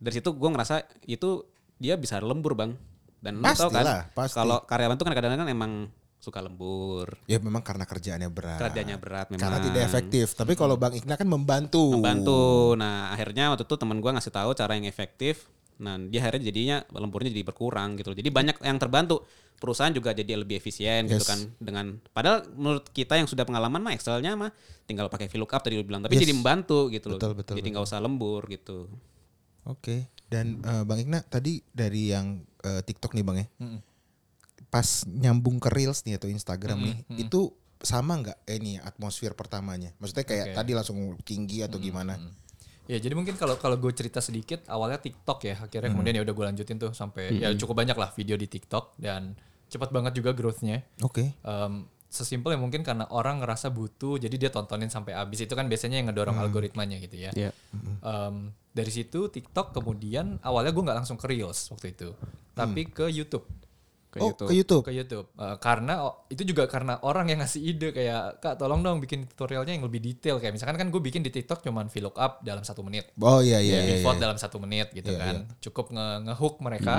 dari 0.01 0.13
situ 0.17 0.33
gue 0.33 0.49
ngerasa 0.49 0.81
itu 1.06 1.45
dia 1.77 1.95
bisa 1.95 2.17
lembur 2.17 2.57
bang 2.57 2.73
dan 3.23 3.39
lu 3.39 3.43
tau 3.47 3.71
kan 3.71 4.11
pasti. 4.11 4.35
kalau 4.35 4.59
karyawan 4.67 4.99
tuh 4.99 5.05
kan 5.07 5.13
kadang-kadang 5.15 5.47
kan 5.47 5.51
emang 5.55 5.71
suka 6.23 6.39
lembur. 6.39 7.19
Ya 7.27 7.35
memang 7.39 7.59
karena 7.59 7.83
kerjaannya 7.83 8.31
berat. 8.31 8.59
Kerjanya 8.59 8.95
berat 8.95 9.27
memang. 9.27 9.43
karena 9.43 9.59
tidak 9.59 9.81
efektif. 9.91 10.35
Tapi 10.35 10.55
kalau 10.55 10.79
Bang 10.79 10.95
Ikna 10.95 11.19
kan 11.19 11.27
membantu. 11.27 11.99
Membantu. 11.99 12.75
Nah 12.79 13.11
akhirnya 13.11 13.51
waktu 13.51 13.67
itu 13.67 13.75
teman 13.75 13.99
gue 13.99 14.07
ngasih 14.11 14.31
tahu 14.31 14.55
cara 14.55 14.75
yang 14.79 14.87
efektif. 14.87 15.51
Nah 15.83 15.99
dia 15.99 16.23
akhirnya 16.23 16.47
jadinya 16.47 16.77
lemburnya 16.95 17.27
jadi 17.27 17.44
berkurang 17.44 17.99
gitu 17.99 18.15
jadi 18.15 18.31
banyak 18.31 18.56
yang 18.63 18.80
terbantu. 18.80 19.23
Perusahaan 19.59 19.92
juga 19.95 20.11
jadi 20.11 20.35
lebih 20.39 20.59
efisien 20.59 21.07
gitu 21.11 21.23
Yes. 21.23 21.27
kan. 21.27 21.39
Dengan 21.59 21.99
padahal 22.11 22.47
menurut 22.56 22.87
kita 22.92 23.19
yang 23.19 23.27
sudah 23.27 23.44
pengalaman 23.44 23.83
mah 23.83 23.92
Excelnya 23.92 24.35
mah 24.35 24.51
tinggal 24.87 25.07
pakai 25.07 25.27
VLOOKUP 25.27 25.59
tadi 25.59 25.75
lu 25.75 25.83
bilang. 25.83 26.03
Tapi 26.03 26.15
Yes. 26.15 26.23
jadi 26.23 26.33
membantu 26.35 26.87
gitu 26.87 27.11
loh. 27.11 27.19
Betul, 27.19 27.35
betul, 27.35 27.56
jadi 27.59 27.68
nggak 27.68 27.83
usah 27.83 27.99
lembur 27.99 28.47
gitu. 28.47 28.87
Oke. 29.68 30.07
Dan 30.30 30.61
eh, 30.63 30.83
Bang 30.83 30.99
Ikna 30.99 31.21
tadi 31.25 31.61
dari 31.71 32.11
yang 32.11 32.42
eh, 32.63 32.81
TikTok 32.81 33.13
nih 33.13 33.25
Bang 33.25 33.37
ya. 33.39 33.47
Pas 34.73 35.06
nyambung 35.06 35.61
ke 35.61 35.69
Reels 35.69 36.01
nih 36.03 36.18
atau 36.18 36.25
Instagram 36.31 36.81
nih, 36.81 36.95
itu 37.21 37.53
sama 37.83 38.18
nggak 38.18 38.47
eh, 38.47 38.57
ini 38.57 38.80
atmosfer 38.80 39.35
pertamanya? 39.35 39.92
Maksudnya 39.99 40.25
kayak 40.25 40.47
Oke. 40.51 40.56
tadi 40.57 40.71
langsung 40.73 40.97
tinggi 41.21 41.61
atau 41.61 41.77
gimana? 41.77 42.18
Ya 42.83 42.99
jadi 42.99 43.15
mungkin 43.15 43.39
kalau 43.39 43.56
kalau 43.56 43.80
gue 43.80 43.92
cerita 43.95 44.19
sedikit 44.19 44.68
awalnya 44.68 44.99
TikTok 44.99 45.39
ya 45.47 45.56
akhirnya 45.56 45.87
kemudian 45.92 46.19
ya 46.19 46.23
udah 46.27 46.35
gue 46.35 46.45
lanjutin 46.51 46.75
tuh 46.75 46.92
sampai 46.92 47.31
ya 47.39 47.47
cukup 47.56 47.80
banyak 47.80 47.95
lah 47.95 48.11
video 48.11 48.35
di 48.35 48.47
TikTok 48.51 48.99
dan 48.99 49.39
cepat 49.71 49.89
banget 49.89 50.19
juga 50.19 50.35
growth-nya. 50.35 50.83
Oke. 51.01 51.33
Em, 51.42 51.87
sesimpel 52.13 52.53
ya 52.53 52.59
mungkin 52.61 52.85
karena 52.85 53.09
orang 53.09 53.41
ngerasa 53.41 53.73
butuh 53.73 54.21
jadi 54.21 54.35
dia 54.37 54.51
tontonin 54.53 54.93
sampai 54.93 55.17
habis 55.17 55.41
itu 55.41 55.57
kan 55.57 55.65
biasanya 55.65 55.97
yang 55.97 56.13
ngedorong 56.13 56.37
algoritmanya 56.37 57.01
gitu 57.01 57.17
ya. 57.17 57.31
Iya. 57.33 57.49
Em, 58.05 58.53
dari 58.73 58.91
situ 58.93 59.33
TikTok 59.33 59.73
kemudian 59.73 60.37
awalnya 60.45 60.69
gue 60.73 60.83
nggak 60.85 60.97
langsung 61.01 61.17
ke 61.17 61.25
Reels 61.29 61.69
waktu 61.73 61.93
itu 61.93 62.09
tapi 62.53 62.89
ke 62.89 63.09
YouTube 63.09 63.45
ke 64.13 64.21
oh, 64.21 64.29
YouTube. 64.29 64.47
ke 64.47 64.53
YouTube. 64.53 64.83
ke 64.85 64.93
YouTube 64.93 65.25
Eh, 65.33 65.57
karena 65.57 66.05
oh, 66.05 66.29
itu 66.29 66.45
juga 66.45 66.69
karena 66.69 67.01
orang 67.01 67.25
yang 67.33 67.41
ngasih 67.41 67.61
ide 67.65 67.89
kayak 67.89 68.37
kak 68.37 68.61
tolong 68.61 68.85
dong 68.85 69.01
bikin 69.01 69.25
tutorialnya 69.25 69.73
yang 69.73 69.81
lebih 69.89 69.97
detail 69.97 70.37
kayak 70.37 70.53
misalkan 70.53 70.77
kan 70.77 70.87
gue 70.93 71.01
bikin 71.01 71.25
di 71.25 71.33
TikTok 71.33 71.65
cuman 71.65 71.89
VLOOKUP 71.89 72.45
dalam 72.45 72.61
satu 72.61 72.85
menit 72.85 73.09
Oh 73.17 73.41
iya 73.41 73.57
iya 73.57 73.81
ya, 73.81 73.81
iya. 73.81 73.89
pivot 73.97 74.15
iya. 74.15 74.21
dalam 74.21 74.37
satu 74.37 74.57
menit 74.61 74.93
gitu 74.93 75.09
Iya, 75.09 75.19
kan 75.19 75.35
cukup 75.57 75.85
nge 75.97 76.07
ngehook 76.29 76.55
mereka 76.61 76.95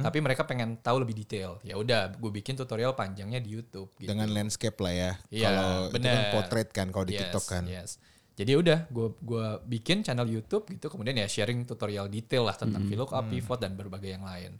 tapi 0.00 0.18
mereka 0.24 0.42
pengen 0.48 0.80
tahu 0.80 1.04
lebih 1.04 1.14
detail 1.20 1.60
ya 1.60 1.76
udah 1.76 2.16
gue 2.16 2.30
bikin 2.32 2.56
tutorial 2.56 2.96
panjangnya 2.96 3.38
di 3.44 3.52
YouTube 3.52 3.92
gitu. 4.00 4.08
Dengan 4.08 4.32
landscape 4.32 4.78
lah 4.80 4.94
ya. 4.94 5.12
Iya, 5.28 5.48
kalau 5.52 5.72
itu 5.92 5.98
kan 6.00 6.22
portrait 6.32 6.68
kan 6.72 6.86
kalau 6.88 7.04
di 7.04 7.14
Yes, 7.14 7.20
TikTok 7.28 7.44
kan. 7.44 7.64
yes. 7.68 7.90
Jadi 8.34 8.52
udah 8.58 8.78
gue 8.90 9.08
gua 9.22 9.62
bikin 9.62 10.02
channel 10.02 10.26
YouTube 10.26 10.66
gitu 10.66 10.90
kemudian 10.90 11.14
ya 11.14 11.30
sharing 11.30 11.62
tutorial 11.62 12.10
detail 12.10 12.42
lah 12.50 12.56
tentang 12.58 12.82
VLOOKUP, 12.82 13.30
pivot 13.30 13.58
dan 13.62 13.78
berbagai 13.78 14.10
yang 14.10 14.26
lain. 14.26 14.58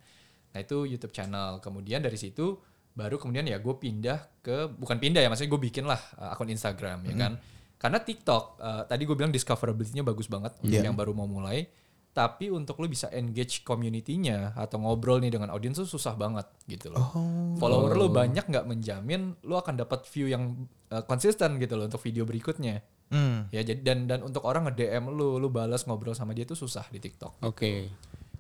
Nah 0.55 0.61
itu 0.63 0.87
YouTube 0.87 1.11
channel. 1.11 1.59
Kemudian 1.59 2.01
dari 2.01 2.15
situ 2.15 2.57
baru 2.95 3.19
kemudian 3.19 3.43
ya 3.43 3.59
gue 3.59 3.75
pindah 3.75 4.39
ke 4.39 4.71
bukan 4.71 5.03
pindah 5.03 5.19
ya 5.19 5.27
maksudnya 5.27 5.51
gue 5.51 5.63
bikin 5.67 5.83
lah 5.83 5.99
uh, 6.15 6.31
akun 6.31 6.47
Instagram 6.47 7.03
ya 7.11 7.15
kan. 7.19 7.33
Karena 7.75 8.01
TikTok 8.01 8.45
eh, 8.65 8.83
tadi 8.89 9.03
gue 9.05 9.13
bilang 9.13 9.29
discoverability-nya 9.29 10.01
bagus 10.01 10.25
banget 10.25 10.57
untuk 10.65 10.73
Iya. 10.73 10.89
yang 10.89 10.97
baru 10.97 11.13
mau 11.13 11.29
mulai. 11.29 11.69
Tapi 12.15 12.47
untuk 12.49 12.79
lu 12.79 12.87
bisa 12.87 13.11
engage 13.11 13.67
community-nya 13.67 14.55
atau 14.55 14.79
ngobrol 14.79 15.19
nih 15.19 15.35
dengan 15.35 15.51
audiens 15.51 15.77
tuh 15.77 15.85
susah 15.85 16.15
banget 16.15 16.47
gitu 16.65 16.95
loh. 16.95 17.11
Follower 17.59 17.93
lu 17.99 18.07
banyak 18.09 18.47
nggak 18.47 18.65
menjamin 18.71 19.35
lu 19.43 19.59
akan 19.59 19.75
dapat 19.77 20.07
view 20.09 20.31
yang 20.31 20.65
eh, 20.89 21.03
konsisten 21.05 21.59
gitu 21.61 21.75
loh 21.77 21.91
untuk 21.91 22.01
video 22.01 22.23
berikutnya. 22.25 22.81
Hmm. 23.13 23.51
Ya 23.53 23.61
jadi 23.61 23.83
dan 23.85 24.07
dan 24.09 24.25
untuk 24.25 24.47
orang 24.49 24.71
nge-DM 24.71 25.11
lu, 25.11 25.37
lu 25.37 25.51
balas 25.53 25.85
ngobrol 25.85 26.17
sama 26.17 26.33
dia 26.33 26.49
itu 26.49 26.57
susah 26.57 26.87
di 26.89 27.03
TikTok. 27.03 27.43
Oke. 27.45 27.91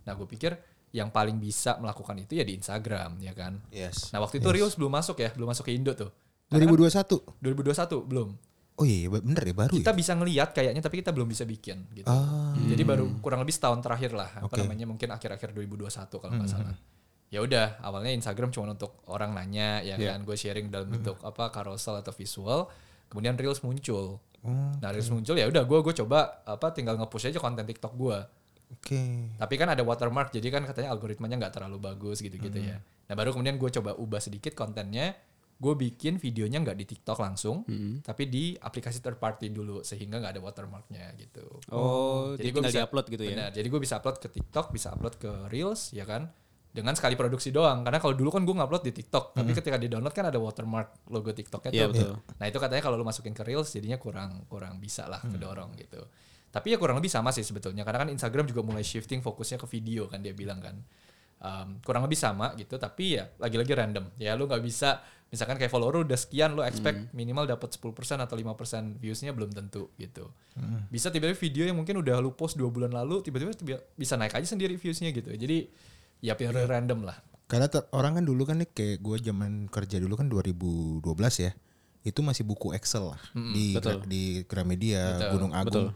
Nah, 0.06 0.12
gue 0.16 0.24
pikir 0.24 0.56
yang 0.94 1.10
paling 1.10 1.42
bisa 1.42 1.74
melakukan 1.82 2.14
itu 2.22 2.38
ya 2.38 2.46
di 2.46 2.54
Instagram, 2.54 3.18
ya 3.18 3.34
kan? 3.34 3.58
Yes. 3.74 4.14
Nah, 4.14 4.22
waktu 4.22 4.38
itu 4.38 4.46
Reels 4.46 4.78
belum 4.78 4.94
masuk 4.94 5.18
ya, 5.18 5.34
belum 5.34 5.50
masuk 5.50 5.66
ke 5.66 5.74
Indo 5.74 5.90
tuh. 5.90 6.14
2021. 6.54 7.42
2021 7.42 8.06
belum. 8.06 8.28
Oh 8.74 8.82
iya, 8.86 9.06
iya, 9.06 9.08
bener 9.10 9.38
ya 9.42 9.54
baru 9.54 9.70
Kita 9.70 9.90
ya. 9.90 9.98
bisa 9.98 10.12
ngelihat 10.18 10.50
kayaknya 10.50 10.82
tapi 10.82 10.98
kita 10.98 11.10
belum 11.14 11.30
bisa 11.30 11.42
bikin 11.46 11.86
gitu. 11.94 12.06
Ah. 12.10 12.54
Jadi 12.58 12.82
baru 12.82 13.06
kurang 13.22 13.42
lebih 13.42 13.54
setahun 13.54 13.78
terakhir 13.82 14.14
lah, 14.14 14.30
apa 14.38 14.50
Oke. 14.50 14.62
namanya 14.62 14.86
mungkin 14.86 15.10
akhir-akhir 15.10 15.50
2021 15.54 15.90
kalau 16.18 16.32
nggak 16.34 16.50
salah. 16.50 16.74
Ya 17.30 17.42
udah, 17.42 17.78
awalnya 17.82 18.14
Instagram 18.14 18.50
cuma 18.50 18.70
untuk 18.70 18.98
orang 19.10 19.34
nanya 19.34 19.82
ya 19.82 19.94
Iya. 19.94 20.14
kan, 20.14 20.22
gue 20.22 20.34
sharing 20.34 20.70
dalam 20.70 20.90
bentuk 20.90 21.18
apa 21.22 21.50
carousel 21.50 21.98
atau 21.98 22.14
visual. 22.14 22.70
Kemudian 23.10 23.34
Reels 23.34 23.62
muncul. 23.62 24.18
Oh, 24.42 24.50
Nah, 24.78 24.90
Reels 24.90 25.10
muncul 25.10 25.34
ya 25.34 25.46
udah 25.46 25.62
gue 25.62 25.78
gue 25.80 25.94
coba 26.02 26.42
apa 26.42 26.70
tinggal 26.70 26.98
nge-push 26.98 27.30
aja 27.30 27.38
konten 27.38 27.62
TikTok 27.62 27.94
gue. 27.94 28.18
Oke. 28.74 29.30
Tapi 29.38 29.54
kan 29.54 29.68
ada 29.70 29.82
watermark, 29.82 30.34
jadi 30.34 30.48
kan 30.50 30.66
katanya 30.66 30.90
algoritmanya 30.90 31.38
nggak 31.46 31.54
terlalu 31.54 31.78
bagus 31.78 32.18
gitu-gitu 32.18 32.58
ya. 32.58 32.78
Nah 32.80 33.14
baru 33.14 33.30
kemudian 33.30 33.54
gue 33.56 33.70
coba 33.70 33.94
ubah 33.94 34.18
sedikit 34.18 34.52
kontennya, 34.56 35.14
gue 35.54 35.74
bikin 35.78 36.18
videonya 36.18 36.58
nggak 36.60 36.76
di 36.76 36.84
TikTok 36.84 37.18
langsung, 37.22 37.62
tapi 38.02 38.26
di 38.26 38.58
aplikasi 38.58 38.98
third 38.98 39.22
party 39.22 39.54
dulu 39.54 39.86
sehingga 39.86 40.18
nggak 40.18 40.36
ada 40.36 40.42
watermarknya 40.42 41.14
gitu. 41.14 41.46
Oh, 41.70 42.34
jadi, 42.34 42.50
gua 42.50 42.66
tinggal 42.66 42.74
diupload 42.84 43.06
gitu 43.14 43.22
ya. 43.22 43.30
Benar, 43.38 43.50
jadi 43.54 43.66
gue 43.70 43.80
bisa 43.80 43.94
upload 44.02 44.18
ke 44.18 44.28
TikTok, 44.28 44.66
bisa 44.74 44.90
upload 44.90 45.14
ke 45.16 45.30
Reels, 45.48 45.94
ya 45.94 46.02
kan? 46.04 46.26
Dengan 46.74 46.90
sekali 46.98 47.14
produksi 47.14 47.54
doang. 47.54 47.86
Karena 47.86 48.02
kalau 48.02 48.18
dulu 48.18 48.34
kan 48.34 48.42
gue 48.42 48.50
ngupload 48.50 48.82
di 48.82 48.90
TikTok, 48.90 49.38
tapi 49.38 49.54
ketika 49.54 49.78
di 49.78 49.86
download 49.86 50.10
kan 50.10 50.26
ada 50.26 50.42
watermark 50.42 51.06
logo 51.06 51.30
TikToknya 51.30 51.70
Iya, 51.70 51.86
tuh. 51.86 51.92
betul. 51.94 52.12
Nah 52.34 52.46
itu 52.50 52.58
katanya 52.58 52.82
kalau 52.82 52.98
lu 52.98 53.06
masukin 53.06 53.30
ke 53.30 53.46
Reels 53.46 53.70
jadinya 53.70 53.94
kurang 53.94 54.42
kurang 54.50 54.82
bisa 54.82 55.06
lah 55.06 55.22
kedorong 55.22 55.78
gitu. 55.78 56.02
Tapi 56.54 56.70
ya 56.70 56.78
kurang 56.78 57.02
lebih 57.02 57.10
sama 57.10 57.34
sih 57.34 57.42
sebetulnya 57.42 57.82
karena 57.82 58.06
kan 58.06 58.08
Instagram 58.08 58.46
juga 58.46 58.62
mulai 58.62 58.86
shifting 58.86 59.18
fokusnya 59.18 59.58
ke 59.58 59.66
video 59.66 60.06
kan 60.06 60.22
dia 60.22 60.30
bilang 60.30 60.62
kan. 60.62 60.78
Um, 61.44 61.82
kurang 61.84 62.06
lebih 62.06 62.16
sama 62.16 62.54
gitu 62.56 62.78
tapi 62.78 63.20
ya 63.20 63.28
lagi-lagi 63.36 63.76
random 63.76 64.08
ya 64.16 64.32
lu 64.32 64.48
nggak 64.48 64.64
bisa 64.64 65.02
misalkan 65.28 65.60
kayak 65.60 65.68
follower 65.68 65.92
lu 65.92 66.08
udah 66.08 66.16
sekian 66.16 66.56
lu 66.56 66.64
expect 66.64 67.12
minimal 67.12 67.44
dapat 67.44 67.68
10% 67.68 67.84
atau 68.16 68.32
5% 68.32 68.96
viewsnya 68.96 69.36
belum 69.36 69.52
tentu 69.52 69.92
gitu 70.00 70.24
bisa 70.88 71.12
tiba-tiba 71.12 71.36
video 71.36 71.68
yang 71.68 71.76
mungkin 71.76 72.00
udah 72.00 72.16
lu 72.16 72.32
post 72.32 72.56
dua 72.56 72.72
bulan 72.72 72.96
lalu 72.96 73.20
tiba-tiba 73.20 73.52
tiba- 73.52 73.84
bisa 73.92 74.16
naik 74.16 74.32
aja 74.32 74.46
sendiri 74.46 74.80
viewsnya 74.80 75.12
gitu 75.12 75.36
jadi 75.36 75.68
ya 76.22 76.32
pure 76.32 76.64
random 76.64 77.04
lah 77.04 77.18
Karena 77.44 77.68
ter- 77.68 77.92
orang 77.92 78.16
kan 78.16 78.24
dulu 78.24 78.48
kan 78.48 78.56
nih 78.56 78.70
kayak 78.72 79.04
gue 79.04 79.16
zaman 79.20 79.68
kerja 79.68 80.00
dulu 80.00 80.16
kan 80.16 80.32
2012 80.32 81.04
ya. 81.44 81.52
Itu 82.00 82.24
masih 82.24 82.48
buku 82.48 82.72
Excel 82.72 83.12
lah 83.12 83.20
di 83.32 83.76
betul. 83.76 84.00
Gra- 84.00 84.08
di 84.08 84.22
Gramedia, 84.48 85.02
Betul, 85.12 85.28
Gunung 85.36 85.52
Agung. 85.52 85.86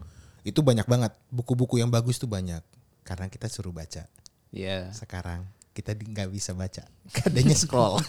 Itu 0.49 0.65
banyak 0.65 0.89
banget. 0.89 1.13
Buku-buku 1.29 1.77
yang 1.77 1.89
bagus 1.89 2.17
tuh 2.17 2.27
banyak. 2.27 2.61
Karena 3.05 3.29
kita 3.29 3.49
suruh 3.49 3.73
baca. 3.73 4.09
Iya. 4.49 4.89
Sekarang 4.97 5.45
kita 5.73 5.95
nggak 5.95 6.29
bisa 6.33 6.57
baca. 6.57 6.83
Adanya 7.29 7.55
scroll. 7.55 8.03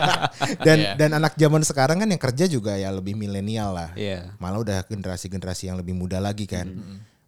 dan 0.66 0.78
Iya. 0.80 0.92
dan 0.96 1.10
anak 1.20 1.36
zaman 1.36 1.60
sekarang 1.60 2.00
kan 2.00 2.08
yang 2.08 2.22
kerja 2.22 2.44
juga 2.48 2.78
ya 2.80 2.88
lebih 2.88 3.12
milenial 3.12 3.74
lah. 3.76 3.90
Iya. 3.92 4.32
Malah 4.40 4.60
udah 4.64 4.78
generasi-generasi 4.88 5.68
yang 5.68 5.76
lebih 5.76 5.92
muda 5.92 6.16
lagi 6.16 6.48
kan. 6.48 6.70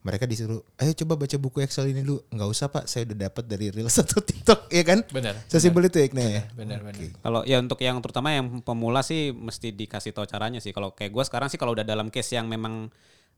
Mereka 0.03 0.27
disuruh, 0.27 0.67
ayo 0.83 0.91
coba 0.99 1.15
baca 1.15 1.37
buku 1.39 1.63
Excel 1.63 1.95
ini 1.95 2.03
dulu. 2.03 2.27
Nggak 2.27 2.49
usah 2.51 2.67
pak, 2.67 2.91
saya 2.91 3.07
udah 3.07 3.31
dapat 3.31 3.45
dari 3.47 3.71
Reels 3.71 3.95
atau 4.03 4.19
TikTok, 4.27 4.67
ya 4.67 4.83
kan? 4.83 4.99
benar 5.15 5.39
Sesimpel 5.47 5.87
itu 5.87 6.03
ya. 6.03 6.11
benar 6.59 6.83
benar 6.83 6.83
Kalau 7.23 7.47
ya 7.47 7.63
untuk 7.63 7.79
yang 7.79 8.03
terutama 8.03 8.35
yang 8.35 8.67
pemula 8.67 9.07
sih 9.07 9.31
mesti 9.31 9.71
dikasih 9.71 10.11
tahu 10.11 10.27
caranya 10.27 10.59
sih. 10.59 10.75
Kalau 10.75 10.91
kayak 10.91 11.15
gue 11.15 11.23
sekarang 11.23 11.55
sih 11.55 11.59
kalau 11.61 11.71
udah 11.79 11.87
dalam 11.87 12.11
case 12.11 12.35
yang 12.35 12.51
memang 12.51 12.91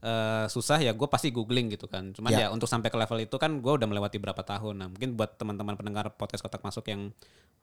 eh, 0.05 0.47
susah 0.47 0.79
ya 0.79 0.93
gue 0.93 1.09
pasti 1.09 1.33
googling 1.33 1.73
gitu 1.73 1.89
kan. 1.89 2.13
Cuman 2.13 2.31
Ya. 2.31 2.47
ya, 2.47 2.47
untuk 2.53 2.69
sampai 2.69 2.93
ke 2.93 2.99
level 3.01 3.25
itu 3.25 3.37
kan 3.41 3.57
gue 3.59 3.73
udah 3.73 3.89
melewati 3.89 4.21
berapa 4.21 4.45
tahun. 4.45 4.75
Nah 4.77 4.89
mungkin 4.93 5.17
buat 5.17 5.41
teman-teman 5.41 5.75
pendengar 5.75 6.13
podcast 6.13 6.45
kotak 6.45 6.61
masuk 6.61 6.85
yang 6.87 7.09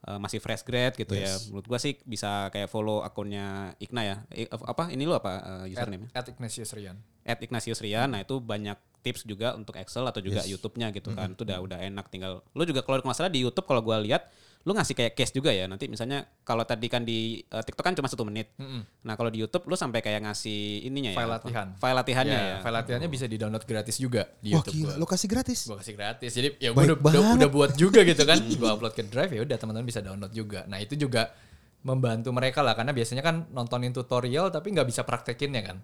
eh, 0.01 0.17
masih 0.17 0.41
fresh 0.41 0.65
grade 0.65 0.97
gitu 0.97 1.13
ya. 1.13 1.29
Menurut 1.53 1.69
gue 1.69 1.79
sih 1.79 1.93
bisa 2.01 2.49
kayak 2.49 2.65
follow 2.67 3.05
akunnya 3.05 3.77
Ikna 3.77 4.01
ya. 4.01 4.15
I- 4.33 4.49
apa 4.49 4.89
ini 4.89 5.05
lu 5.05 5.13
apa 5.13 5.61
eh, 5.63 5.77
username? 5.77 6.09
at, 6.09 6.25
at 6.25 6.33
Ignatius 6.33 6.73
Rian 6.73 6.97
at 7.21 7.37
Ignatius 7.37 7.77
Rian. 7.79 8.09
Nah 8.09 8.25
itu 8.25 8.41
banyak 8.41 8.81
tips 9.01 9.25
juga 9.25 9.53
untuk 9.53 9.77
Excel 9.77 10.01
atau 10.01 10.17
juga 10.17 10.41
YouTube-nya 10.41 10.89
gitu 10.89 11.13
kan. 11.13 11.37
Itu 11.37 11.45
udah 11.45 11.57
udah 11.61 11.77
enak 11.79 12.09
tinggal. 12.09 12.41
Lu 12.51 12.65
juga 12.65 12.81
kalau 12.81 12.97
nggak 12.99 13.13
salah 13.13 13.29
di 13.29 13.41
YouTube 13.41 13.65
kalau 13.65 13.81
gua 13.81 14.01
lihat 14.01 14.25
lu 14.61 14.77
ngasih 14.77 14.93
kayak 14.93 15.17
case 15.17 15.33
juga 15.33 15.49
ya. 15.49 15.65
Nanti 15.65 15.89
misalnya 15.89 16.21
kalau 16.45 16.61
tadi 16.61 16.85
kan 16.85 17.01
di 17.01 17.41
eh, 17.41 17.63
TikTok 17.65 17.81
kan 17.81 17.93
cuma 17.97 18.05
satu 18.05 18.21
menit. 18.23 18.53
Nah 19.01 19.13
kalau 19.17 19.33
di 19.33 19.41
YouTube 19.41 19.65
lu 19.65 19.73
sampai 19.73 20.05
kayak 20.05 20.21
ngasih 20.21 20.85
ininya 20.85 21.11
ya. 21.11 21.17
File 21.17 21.27
apa? 21.27 21.37
latihan. 21.41 21.67
File 21.81 21.97
latihannya 21.97 22.37
Ya, 22.37 22.45
ya. 22.45 22.57
file 22.61 22.75
latihannya 22.77 23.09
bisa 23.09 23.25
di 23.25 23.37
download 23.41 23.65
gratis 23.65 23.97
juga 23.97 24.29
di 24.37 24.53
Wah 24.53 24.61
YouTube 24.61 24.73
gila, 24.77 24.93
gua. 24.93 25.01
lo 25.01 25.05
kasih 25.09 25.27
gratis. 25.27 25.59
Gua 25.65 25.77
kasih 25.81 25.93
gratis. 25.97 26.31
Jadi 26.31 26.47
ya 26.61 26.69
Baik 26.71 26.93
udah, 26.93 26.95
udah, 27.01 27.21
udah 27.41 27.49
buat 27.49 27.71
juga 27.73 28.05
gitu 28.05 28.21
kan. 28.21 28.37
Gua 28.61 28.77
upload 28.77 28.93
ke 28.93 29.01
Drive 29.09 29.33
ya 29.33 29.41
udah 29.41 29.57
teman-teman 29.57 29.87
bisa 29.89 29.99
download 30.05 30.29
juga. 30.31 30.63
Nah, 30.69 30.77
itu 30.77 30.93
juga 30.93 31.33
membantu 31.81 32.29
mereka 32.29 32.61
lah 32.61 32.77
karena 32.77 32.93
biasanya 32.93 33.25
kan 33.25 33.49
nontonin 33.49 33.89
tutorial 33.89 34.53
tapi 34.53 34.69
nggak 34.69 34.85
bisa 34.85 35.01
praktekinnya 35.01 35.65
kan. 35.65 35.77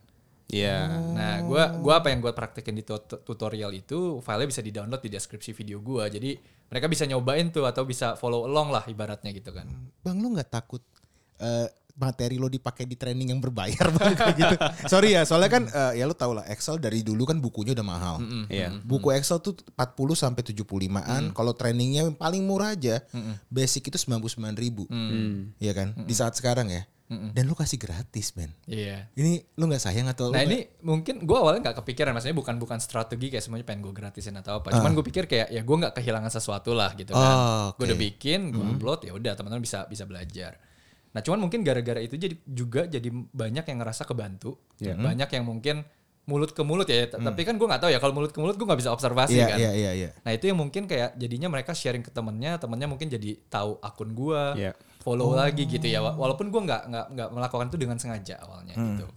Iya. 0.48 0.88
Nah, 1.12 1.36
gua 1.44 1.76
gua 1.76 2.00
apa 2.00 2.08
yang 2.08 2.24
gua 2.24 2.32
praktekin 2.32 2.72
di 2.72 2.84
tut- 2.84 3.20
tutorial 3.22 3.72
itu 3.72 4.24
filenya 4.24 4.48
bisa 4.48 4.62
di-download 4.64 5.04
di 5.04 5.12
deskripsi 5.12 5.52
video 5.52 5.84
gua. 5.84 6.08
Jadi 6.08 6.40
mereka 6.68 6.88
bisa 6.88 7.04
nyobain 7.04 7.52
tuh 7.52 7.68
atau 7.68 7.84
bisa 7.84 8.16
follow 8.16 8.48
along 8.48 8.72
lah 8.72 8.84
ibaratnya 8.88 9.32
gitu 9.32 9.52
kan. 9.52 9.68
Bang 10.00 10.20
lo 10.20 10.32
nggak 10.32 10.48
takut 10.48 10.80
eh, 11.38 11.68
materi 11.98 12.38
lo 12.38 12.46
dipakai 12.46 12.86
di 12.86 12.94
training 12.94 13.34
yang 13.34 13.42
berbayar 13.42 13.90
bang 13.96 14.14
kayak 14.14 14.36
gitu? 14.38 14.56
Sorry 14.86 15.18
ya, 15.18 15.26
soalnya 15.26 15.50
kan 15.50 15.64
eh, 15.66 16.00
ya 16.00 16.06
lo 16.06 16.14
tau 16.14 16.32
lah 16.32 16.46
Excel 16.46 16.78
dari 16.78 17.02
dulu 17.02 17.26
kan 17.26 17.42
bukunya 17.42 17.76
udah 17.76 17.84
mahal. 17.84 18.16
Iya. 18.48 18.72
Buku 18.80 19.12
Excel 19.12 19.42
tuh 19.42 19.52
40 19.74 19.84
sampai 20.14 20.44
75-an. 20.46 21.34
Kalau 21.34 21.52
trainingnya 21.52 22.08
paling 22.14 22.46
murah 22.46 22.72
aja, 22.72 23.04
basic 23.48 23.92
itu 23.92 23.98
99 24.00 24.32
ribu. 24.56 24.88
Iya 25.58 25.74
kan? 25.74 25.88
Di 25.98 26.14
saat 26.14 26.36
sekarang 26.36 26.72
ya. 26.72 26.88
Dan 27.08 27.48
lu 27.48 27.56
kasih 27.56 27.76
gratis, 27.76 28.36
men. 28.36 28.52
Iya. 28.64 29.08
Ini 29.14 29.40
lu 29.56 29.64
nggak 29.66 29.80
sayang 29.80 30.08
atau 30.08 30.28
Nah 30.28 30.44
ini 30.44 30.68
mungkin 30.82 31.24
gue 31.24 31.34
awalnya 31.34 31.64
nggak 31.64 31.80
kepikiran, 31.80 32.12
maksudnya 32.12 32.36
bukan 32.36 32.56
bukan 32.58 32.78
strategi 32.78 33.32
kayak 33.32 33.40
semuanya 33.40 33.64
pengen 33.64 33.80
gue 33.82 33.94
gratisin 33.94 34.36
atau 34.36 34.60
apa. 34.60 34.72
Cuman 34.72 34.92
gue 34.92 35.06
pikir 35.06 35.24
kayak 35.24 35.48
ya 35.48 35.64
gue 35.64 35.76
nggak 35.78 35.94
kehilangan 35.94 36.28
sesuatu 36.30 36.72
lah 36.72 36.92
gitu 36.94 37.12
kan. 37.12 37.24
Oh, 37.32 37.66
Gue 37.74 37.86
oke. 37.86 37.88
udah 37.88 38.00
bikin, 38.02 38.40
gue 38.50 38.60
upload 38.60 39.00
ya 39.02 39.12
udah 39.14 39.34
teman-teman 39.34 39.64
bisa 39.64 39.86
bisa 39.86 40.04
belajar. 40.04 40.60
Nah 41.08 41.24
cuman 41.24 41.40
mungkin 41.40 41.64
gara-gara 41.64 41.98
itu 41.98 42.14
jadi 42.14 42.36
juga 42.44 42.84
jadi 42.86 43.08
banyak 43.10 43.64
yang 43.66 43.78
ngerasa 43.80 44.04
kebantu, 44.04 44.60
banyak 44.78 45.30
yang 45.32 45.46
mungkin 45.48 45.88
mulut 46.28 46.52
ke 46.52 46.60
mulut 46.60 46.84
ya. 46.86 47.08
T- 47.08 47.16
Tapi 47.16 47.42
kan 47.42 47.56
gue 47.56 47.64
nggak 47.64 47.82
tahu 47.82 47.90
ya 47.90 47.98
kalau 47.98 48.12
mulut 48.12 48.30
ke 48.30 48.38
mulut 48.38 48.54
gue 48.54 48.68
nggak 48.68 48.78
bisa 48.78 48.92
observasi 48.92 49.32
Iya, 49.34 49.48
kan. 49.48 49.58
iya, 49.58 49.72
iya, 49.72 49.92
iya. 49.96 50.10
Nah 50.22 50.36
itu 50.36 50.44
yang 50.44 50.60
mungkin 50.60 50.84
kayak 50.84 51.16
jadinya 51.16 51.48
mereka 51.48 51.72
sharing 51.72 52.04
ke 52.04 52.12
temennya, 52.12 52.60
temennya 52.60 52.86
mungkin 52.86 53.08
jadi 53.08 53.40
tahu 53.48 53.80
akun 53.80 54.12
gua, 54.12 54.52
Iya. 54.54 54.76
Follow 55.08 55.32
lagi 55.34 55.64
gitu 55.64 55.88
ya. 55.88 56.04
Wa- 56.04 56.14
Walaupun 56.14 56.52
gua 56.52 56.62
nggak 56.62 56.82
nggak 56.86 57.06
nggak 57.14 57.30
melakukan 57.32 57.66
itu 57.68 57.78
dengan 57.78 57.96
sengaja 57.96 58.36
awalnya 58.40 58.76
Hmm. 58.76 59.00
gitu. 59.00 59.08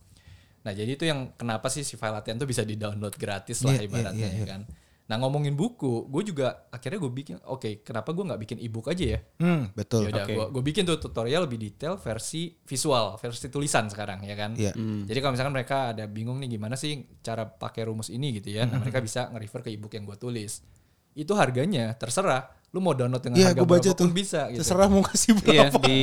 Nah 0.61 0.71
jadi 0.71 0.91
itu 0.93 1.03
yang 1.03 1.35
kenapa 1.35 1.67
sih 1.67 1.83
si 1.83 1.97
file 1.97 2.15
latihan 2.15 2.37
tuh 2.37 2.45
bisa 2.45 2.63
di 2.63 2.77
download 2.77 3.17
gratis 3.17 3.65
lah 3.65 3.75
Iya, 3.75 3.81
iya, 3.81 3.89
ibaratnya 3.89 4.29
iya, 4.29 4.39
ya 4.39 4.47
kan. 4.47 4.63
Nah 5.09 5.19
ngomongin 5.19 5.59
buku, 5.59 6.07
gue 6.07 6.23
juga 6.23 6.71
akhirnya 6.71 7.01
gue 7.01 7.11
bikin, 7.11 7.37
oke 7.43 7.83
kenapa 7.83 8.15
gue 8.15 8.23
nggak 8.23 8.41
bikin 8.41 8.59
ebook 8.61 8.87
aja 8.87 9.05
ya? 9.09 9.21
Hmm, 9.37 9.75
betul. 9.75 10.07
Ya 10.07 10.15
udah, 10.15 10.23
Oke. 10.23 10.35
gue 10.55 10.63
bikin 10.65 10.87
tuh 10.87 11.03
tutorial 11.03 11.51
lebih 11.51 11.59
detail 11.59 11.99
versi 11.99 12.55
visual, 12.61 13.19
versi 13.19 13.51
tulisan 13.51 13.91
sekarang 13.91 14.23
ya 14.23 14.39
kan. 14.39 14.55
Iya. 14.55 14.71
Jadi 14.79 15.19
kalau 15.19 15.33
misalkan 15.35 15.51
mereka 15.51 15.91
ada 15.91 16.07
bingung 16.07 16.39
nih 16.39 16.55
gimana 16.55 16.79
sih 16.79 16.95
cara 17.19 17.43
pakai 17.43 17.91
rumus 17.91 18.07
ini 18.07 18.31
gitu 18.33 18.55
ya, 18.55 18.71
nah 18.71 18.79
mereka 18.79 19.03
bisa 19.03 19.27
nge-refer 19.29 19.61
ke 19.65 19.71
ebook 19.73 19.91
yang 19.91 20.07
gue 20.07 20.15
tulis. 20.15 20.63
Itu 21.11 21.35
harganya 21.35 21.99
terserah, 21.99 22.47
lu 22.71 22.79
mau 22.79 22.93
download 22.93 23.19
dengan 23.21 23.37
Iya, 23.37 23.47
harga 23.51 23.59
gue 23.59 23.69
baca 23.69 23.91
tuh. 23.93 24.09
bisa 24.11 24.41
gitu. 24.49 24.63
Terserah 24.63 24.87
mau 24.87 25.03
kasih 25.03 25.35
Iya 25.43 25.67
berapa. 25.67 25.79
di 25.83 25.99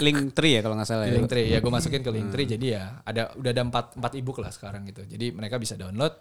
link 0.00 0.20
tree 0.32 0.56
ya 0.56 0.60
kalau 0.60 0.74
nggak 0.74 0.88
salah 0.88 1.04
Di 1.04 1.10
ya. 1.10 1.14
link 1.14 1.28
tree 1.28 1.46
ya 1.46 1.58
gue 1.58 1.68
masukin 1.70 2.00
ke 2.00 2.10
link 2.10 2.28
tree 2.28 2.46
jadi 2.48 2.66
ya 2.70 2.84
ada 3.02 3.22
udah 3.34 3.50
ada 3.50 3.62
empat 3.62 3.86
empat 3.94 4.12
ebook 4.14 4.38
lah 4.38 4.48
sekarang 4.48 4.84
gitu. 4.84 5.04
Jadi 5.04 5.30
mereka 5.30 5.56
bisa 5.56 5.74
download. 5.74 6.16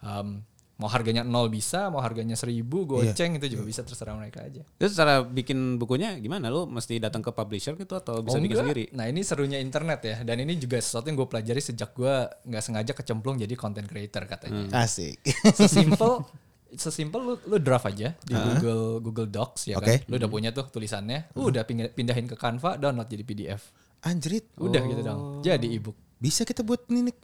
um, 0.00 0.42
mau 0.74 0.86
harganya 0.86 1.22
nol 1.22 1.46
bisa, 1.46 1.86
mau 1.86 1.98
harganya 1.98 2.34
seribu 2.34 2.82
Iya. 2.98 3.14
goceng 3.14 3.34
itu 3.36 3.46
juga 3.48 3.62
bisa 3.62 3.80
terserah 3.82 4.14
mereka 4.14 4.42
aja. 4.42 4.66
Terus 4.76 4.92
cara 4.92 5.22
bikin 5.22 5.74
bukunya 5.76 6.14
gimana? 6.16 6.46
Lu 6.46 6.66
mesti 6.66 6.98
datang 6.98 7.18
ke 7.20 7.30
publisher 7.30 7.74
gitu 7.76 7.94
atau 7.94 8.18
bisa 8.18 8.34
Oh, 8.34 8.42
bikin 8.42 8.50
enggak. 8.52 8.66
sendiri? 8.66 8.84
Nah 8.90 9.06
ini 9.06 9.22
serunya 9.22 9.58
internet 9.58 10.00
ya. 10.02 10.16
Dan 10.20 10.38
ini 10.40 10.54
juga 10.56 10.76
sesuatu 10.76 11.06
yang 11.06 11.14
gue 11.16 11.28
pelajari 11.28 11.58
sejak 11.60 11.90
gue 11.92 12.14
nggak 12.44 12.58
sengaja 12.60 12.92
kecemplung 12.92 13.38
jadi 13.38 13.54
content 13.54 13.86
creator 13.86 14.22
katanya. 14.24 14.74
Asik. 14.76 15.22
Sesimpel, 15.54 16.26
sesimpel 16.74 17.20
lu, 17.20 17.34
lu 17.46 17.56
draft 17.58 17.86
aja 17.86 18.16
di 18.18 18.32
Google 18.32 19.00
Google 19.00 19.28
Docs 19.28 19.68
ya 19.68 19.76
Oke. 19.76 20.00
kan. 20.02 20.08
Lu 20.08 20.16
udah 20.16 20.30
punya 20.30 20.50
tuh 20.50 20.66
tulisannya. 20.68 21.32
Udah 21.34 21.62
pindah- 21.62 21.92
pindahin 21.92 22.24
ke 22.24 22.34
Canva, 22.34 22.80
download 22.80 23.06
jadi 23.06 23.22
PDF. 23.22 23.72
Anjrit. 24.02 24.50
Udah 24.56 24.82
gitu 24.82 25.02
dong. 25.04 25.20
Jadi 25.40 25.76
ebook. 25.76 25.94
Bisa 26.18 26.42
kita 26.42 26.62
buat 26.62 26.84
ini 26.88 27.12
nih. 27.12 27.16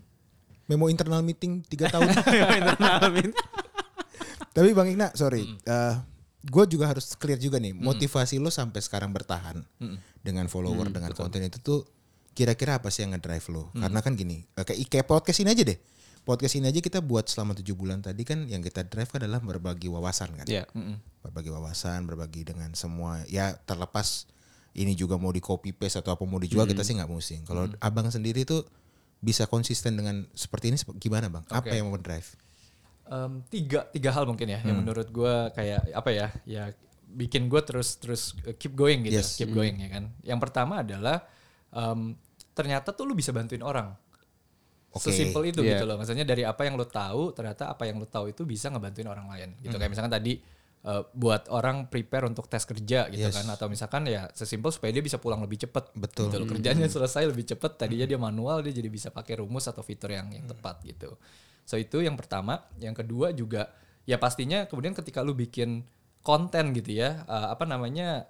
memo 0.69 0.93
internal 0.93 1.25
meeting 1.25 1.65
tiga 1.65 1.89
tahun. 1.89 2.13
Tapi 4.53 4.69
Bang 4.75 4.91
Igna, 4.91 5.09
sorry, 5.17 5.47
gue 6.39 6.65
juga 6.67 6.91
harus 6.91 7.15
clear 7.15 7.39
juga 7.39 7.57
nih, 7.57 7.73
motivasi 7.73 8.37
lo 8.37 8.51
sampai 8.51 8.83
sekarang 8.83 9.09
bertahan 9.09 9.63
dengan 10.21 10.45
follower, 10.51 10.91
dengan 10.91 11.15
konten 11.15 11.41
itu 11.41 11.57
tuh 11.63 11.87
kira-kira 12.35 12.79
apa 12.79 12.91
sih 12.91 13.07
yang 13.07 13.15
ngedrive 13.15 13.47
lo? 13.49 13.71
Karena 13.73 14.01
kan 14.03 14.13
gini, 14.13 14.45
eh, 14.45 14.65
kayak 14.67 14.79
kayak 14.93 15.07
podcast 15.07 15.41
ini 15.41 15.51
aja 15.55 15.63
deh. 15.67 15.79
Podcast 16.23 16.55
ini 16.55 16.69
aja 16.69 16.79
kita 16.79 16.99
buat 16.99 17.27
selama 17.27 17.55
tujuh 17.57 17.73
bulan 17.73 18.01
tadi 18.01 18.23
kan 18.23 18.45
yang 18.47 18.61
kita 18.61 18.85
drive 18.85 19.09
kan 19.09 19.23
adalah 19.25 19.41
berbagi 19.41 19.89
wawasan 19.89 20.35
kan. 20.35 20.47
Iya. 20.47 20.65
Berbagi 21.21 21.49
wawasan, 21.49 22.05
berbagi 22.05 22.45
dengan 22.45 22.73
semua. 22.73 23.23
Ya 23.27 23.57
terlepas 23.65 24.29
ini 24.77 24.93
juga 24.93 25.17
mau 25.17 25.33
di 25.33 25.41
copy 25.41 25.73
paste 25.73 25.99
atau 25.99 26.15
apa 26.15 26.23
mau 26.29 26.39
dijual 26.39 26.69
kita 26.69 26.85
sih 26.85 26.95
nggak 26.95 27.09
pusing. 27.09 27.43
Kalau 27.43 27.67
abang 27.81 28.09
sendiri 28.09 28.45
tuh 28.45 28.63
bisa 29.19 29.51
konsisten 29.51 29.99
dengan 29.99 30.29
seperti 30.33 30.71
ini 30.71 30.79
gimana 30.97 31.27
bang? 31.27 31.43
Apa 31.51 31.73
Oke. 31.73 31.75
yang 31.75 31.91
mau 31.91 31.99
drive? 31.99 32.29
Em, 33.09 33.41
tiga 33.49 33.89
tiga 33.89 34.13
hal 34.13 34.29
mungkin 34.29 34.47
ya 34.47 34.61
yang 34.63 34.85
menurut 34.85 35.09
gue 35.09 35.35
kayak 35.57 35.97
apa 35.97 36.11
ya 36.13 36.29
ya 36.45 36.63
bikin 37.09 37.49
gue 37.49 37.57
terus 37.65 37.97
terus 37.97 38.37
uh, 38.45 38.53
keep 38.53 38.77
going 38.77 39.01
gitu 39.01 39.17
Yes. 39.17 39.41
keep 39.41 39.49
going 39.49 39.81
ya 39.81 39.89
kan 39.89 40.13
yang 40.21 40.37
pertama 40.37 40.85
adalah 40.85 41.25
em, 41.73 42.13
ternyata 42.53 42.93
tuh 42.93 43.09
lu 43.09 43.17
bisa 43.17 43.33
bantuin 43.33 43.65
orang 43.65 43.97
Oke. 44.99 45.09
sesimpel 45.09 45.43
itu 45.49 45.63
Iya. 45.63 45.79
gitu 45.79 45.85
loh 45.87 45.97
maksudnya 45.97 46.23
dari 46.23 46.43
apa 46.43 46.63
yang 46.63 46.75
lo 46.75 46.85
tahu 46.85 47.31
ternyata 47.31 47.71
apa 47.71 47.87
yang 47.87 47.97
lo 47.97 48.05
tahu 48.05 48.29
itu 48.29 48.43
bisa 48.43 48.69
ngebantuin 48.69 49.07
orang 49.07 49.27
lain 49.27 49.49
gitu 49.59 49.73
kayak 49.73 49.89
misalkan 49.89 50.11
tadi 50.11 50.43
uh, 50.83 51.07
buat 51.11 51.47
orang 51.49 51.87
prepare 51.87 52.27
untuk 52.27 52.47
tes 52.47 52.63
kerja 52.63 53.07
gitu 53.07 53.25
Yes. 53.25 53.35
kan 53.35 53.47
atau 53.49 53.67
misalkan 53.67 54.05
ya 54.05 54.27
sesimpel 54.31 54.69
supaya 54.69 54.91
dia 54.91 55.01
bisa 55.01 55.17
pulang 55.17 55.39
lebih 55.39 55.59
cepat 55.61 55.95
Betul. 55.95 56.29
gitu 56.29 56.37
loh. 56.37 56.47
kerjanya 56.47 56.87
selesai 56.87 57.25
lebih 57.25 57.47
cepat 57.47 57.79
tadinya 57.79 58.05
dia 58.05 58.19
manual 58.19 58.61
dia 58.61 58.75
jadi 58.75 58.87
bisa 58.87 59.09
pakai 59.09 59.39
rumus 59.39 59.65
atau 59.65 59.81
fitur 59.81 60.11
yang 60.11 60.29
yang 60.29 60.45
tepat 60.45 60.83
gitu 60.83 61.15
so 61.63 61.75
itu 61.75 62.01
yang 62.01 62.19
pertama 62.19 62.67
yang 62.77 62.93
kedua 62.93 63.31
juga 63.31 63.71
ya 64.05 64.17
pastinya 64.17 64.65
kemudian 64.65 64.93
ketika 64.93 65.23
lu 65.23 65.33
bikin 65.33 65.85
konten 66.21 66.73
gitu 66.73 66.93
ya 66.93 67.23
uh, 67.25 67.53
apa 67.53 67.63
namanya 67.63 68.27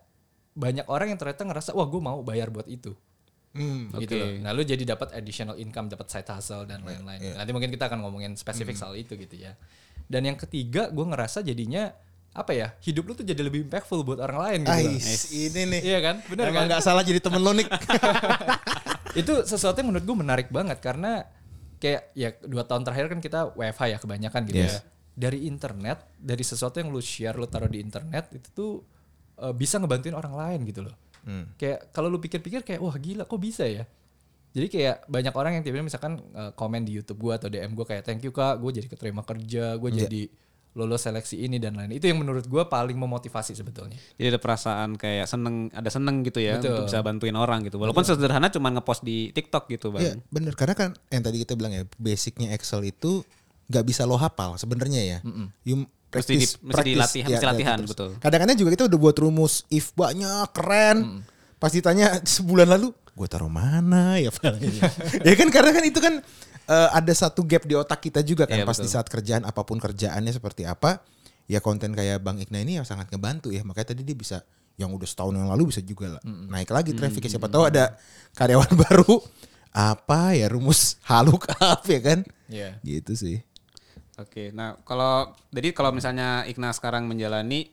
banyak 0.52 0.86
orang 0.86 1.14
yang 1.14 1.18
ternyata 1.18 1.46
ngerasa 1.46 1.70
wah 1.70 1.86
gue 1.86 1.98
mau 1.98 2.18
bayar 2.20 2.50
buat 2.50 2.66
itu 2.66 2.98
Hmm. 3.58 3.90
gitu 3.98 4.14
loh. 4.14 4.28
Nah 4.38 4.54
lu 4.54 4.62
jadi 4.62 4.86
dapat 4.86 5.10
additional 5.12 5.58
income, 5.58 5.90
dapat 5.90 6.06
side 6.06 6.30
hustle 6.30 6.62
dan 6.64 6.86
lain-lain. 6.86 7.34
Nanti 7.34 7.50
mungkin 7.50 7.68
kita 7.68 7.90
akan 7.90 8.06
ngomongin 8.06 8.38
spesifik 8.38 8.78
soal 8.78 8.94
itu 8.94 9.18
gitu 9.18 9.34
ya. 9.34 9.58
Dan 10.06 10.24
yang 10.24 10.38
ketiga, 10.38 10.88
gue 10.88 11.04
ngerasa 11.04 11.42
jadinya 11.42 11.90
apa 12.28 12.54
ya 12.54 12.70
hidup 12.86 13.02
lu 13.08 13.12
tuh 13.18 13.26
jadi 13.26 13.40
lebih 13.42 13.66
impactful 13.66 14.06
buat 14.06 14.22
orang 14.22 14.38
lain 14.38 14.58
gitu. 14.62 14.88
Ais, 15.02 15.22
ini 15.34 15.62
nih. 15.74 15.80
Iya 15.82 15.98
kan, 16.00 16.16
Emang 16.30 16.54
kan? 16.54 16.64
nggak 16.70 16.82
salah 16.86 17.02
jadi 17.02 17.18
temen 17.18 17.42
lo 17.42 17.50
nih. 17.52 17.66
itu 19.20 19.32
sesuatu 19.44 19.76
yang 19.80 19.90
menurut 19.90 20.04
gue 20.06 20.16
menarik 20.16 20.48
banget 20.52 20.78
karena 20.78 21.26
kayak 21.78 22.10
ya 22.14 22.34
dua 22.46 22.66
tahun 22.66 22.82
terakhir 22.86 23.06
kan 23.10 23.20
kita 23.22 23.40
WFH 23.54 23.82
ya 23.90 23.98
kebanyakan 23.98 24.40
gitu 24.50 24.58
Yes. 24.60 24.78
ya. 24.78 24.80
Dari 25.18 25.50
internet, 25.50 26.06
dari 26.14 26.44
sesuatu 26.46 26.78
yang 26.78 26.94
lu 26.94 27.02
share, 27.02 27.34
lu 27.34 27.50
taruh 27.50 27.66
di 27.66 27.82
internet 27.82 28.30
itu 28.30 28.48
tuh 28.54 28.72
uh, 29.42 29.50
bisa 29.50 29.82
ngebantuin 29.82 30.14
orang 30.14 30.30
lain 30.30 30.60
gitu 30.62 30.86
loh. 30.86 30.94
Kayak 31.56 31.90
kalau 31.90 32.08
lu 32.12 32.18
pikir-pikir 32.18 32.62
kayak 32.62 32.80
wah 32.82 32.94
gila 32.94 33.24
kok 33.24 33.40
bisa 33.40 33.64
ya. 33.66 33.84
Jadi 34.56 34.66
kayak 34.72 35.06
banyak 35.06 35.34
orang 35.36 35.52
yang 35.60 35.62
tiba-tiba 35.62 35.86
misalkan 35.86 36.18
uh, 36.32 36.50
komen 36.56 36.82
di 36.82 36.96
YouTube 36.96 37.20
gua 37.20 37.36
atau 37.36 37.52
DM 37.52 37.76
gua 37.76 37.84
kayak 37.84 38.02
thank 38.02 38.24
you 38.24 38.32
kak, 38.32 38.56
gue 38.58 38.80
jadi 38.80 38.88
keterima 38.88 39.20
kerja, 39.22 39.76
gue 39.76 39.90
jadi 39.92 40.22
lolos 40.72 41.04
seleksi 41.04 41.42
ini 41.44 41.60
dan 41.60 41.76
lain. 41.76 41.92
Itu 41.92 42.08
yang 42.08 42.18
menurut 42.22 42.48
gua 42.48 42.64
paling 42.66 42.96
memotivasi 42.96 43.52
sebetulnya. 43.52 44.00
Jadi 44.16 44.26
ada 44.34 44.40
perasaan 44.40 44.96
kayak 44.96 45.26
seneng, 45.28 45.68
ada 45.70 45.90
seneng 45.92 46.24
gitu 46.24 46.40
ya 46.40 46.56
Betul. 46.58 46.74
untuk 46.74 46.82
bisa 46.90 46.98
bantuin 47.04 47.36
orang 47.36 47.60
gitu. 47.68 47.76
Walaupun 47.76 48.02
sederhana 48.08 48.48
cuma 48.48 48.72
ngepost 48.72 49.04
di 49.04 49.30
TikTok 49.36 49.68
gitu 49.68 49.92
Iya 49.94 50.16
bang. 50.16 50.20
bener 50.32 50.54
karena 50.56 50.74
kan 50.74 50.90
yang 51.12 51.22
tadi 51.22 51.36
kita 51.44 51.52
bilang 51.52 51.72
ya 51.76 51.84
basicnya 52.00 52.54
Excel 52.56 52.88
itu 52.88 53.22
nggak 53.68 53.84
bisa 53.84 54.08
lo 54.08 54.16
hafal 54.16 54.56
sebenarnya 54.56 55.02
ya. 55.04 55.18
You 55.66 55.84
Mesti 56.08 56.32
di- 56.32 56.40
practice, 56.40 56.52
mesti 56.54 56.72
practice, 56.72 56.88
dilatih- 56.90 57.22
ya, 57.22 57.28
mesti 57.30 57.46
latihan, 57.46 57.78
terus. 57.78 57.90
betul. 57.90 58.08
Kadang-kadang 58.16 58.56
juga 58.56 58.70
kita 58.72 58.84
udah 58.86 58.98
buat 58.98 59.16
rumus 59.18 59.54
if 59.68 59.92
banyak 59.92 60.48
keren. 60.50 61.22
Pas 61.56 61.68
ditanya 61.68 62.06
sebulan 62.36 62.68
lalu, 62.70 62.88
gue 62.90 63.26
taruh 63.26 63.48
mana 63.48 64.16
ya 64.16 64.30
filenya? 64.30 64.88
ya 65.26 65.34
kan 65.34 65.48
karena 65.48 65.70
kan 65.70 65.84
itu 65.84 65.98
kan 65.98 66.14
eh, 66.64 66.88
ada 66.90 67.12
satu 67.12 67.42
gap 67.42 67.62
di 67.62 67.74
otak 67.74 68.00
kita 68.00 68.20
juga 68.20 68.44
kan 68.44 68.56
Iya, 68.56 68.64
pas 68.64 68.74
di 68.74 68.84
betul. 68.84 68.94
saat 68.94 69.06
kerjaan 69.06 69.42
apa 69.42 69.60
pun 69.62 69.76
kerjaannya 69.76 70.30
seperti 70.30 70.64
apa. 70.64 71.04
Ya 71.44 71.58
konten 71.58 71.92
kayak 71.92 72.20
Bang 72.20 72.36
Ikna 72.36 72.58
ini 72.58 72.76
yang 72.76 72.84
sangat 72.84 73.08
ngebantu 73.08 73.48
ya. 73.48 73.60
Makanya 73.60 73.92
tadi 73.92 74.00
dia 74.00 74.12
bisa 74.12 74.40
yang 74.74 74.88
udah 74.90 75.04
setahun 75.04 75.34
yang 75.34 75.48
lalu 75.48 75.68
bisa 75.68 75.80
juga 75.80 76.06
lah. 76.08 76.22
naik 76.22 76.68
lagi 76.68 76.92
trafficnya 76.92 77.32
siapa 77.32 77.46
tahu 77.46 77.66
ada 77.66 77.98
karyawan 78.32 78.70
baru 78.84 79.18
apa 79.68 80.32
ya 80.32 80.46
rumus 80.46 80.96
haluk 81.02 81.44
up 81.52 81.82
ya 81.84 82.00
kan 82.00 82.18
Iya. 82.46 82.80
gitu 82.80 83.12
sih 83.12 83.44
Oke, 84.18 84.50
nah 84.50 84.74
kalau 84.82 85.30
jadi 85.54 85.70
kalau 85.70 85.94
misalnya 85.94 86.42
Ikna 86.50 86.74
sekarang 86.74 87.06
menjalani 87.06 87.70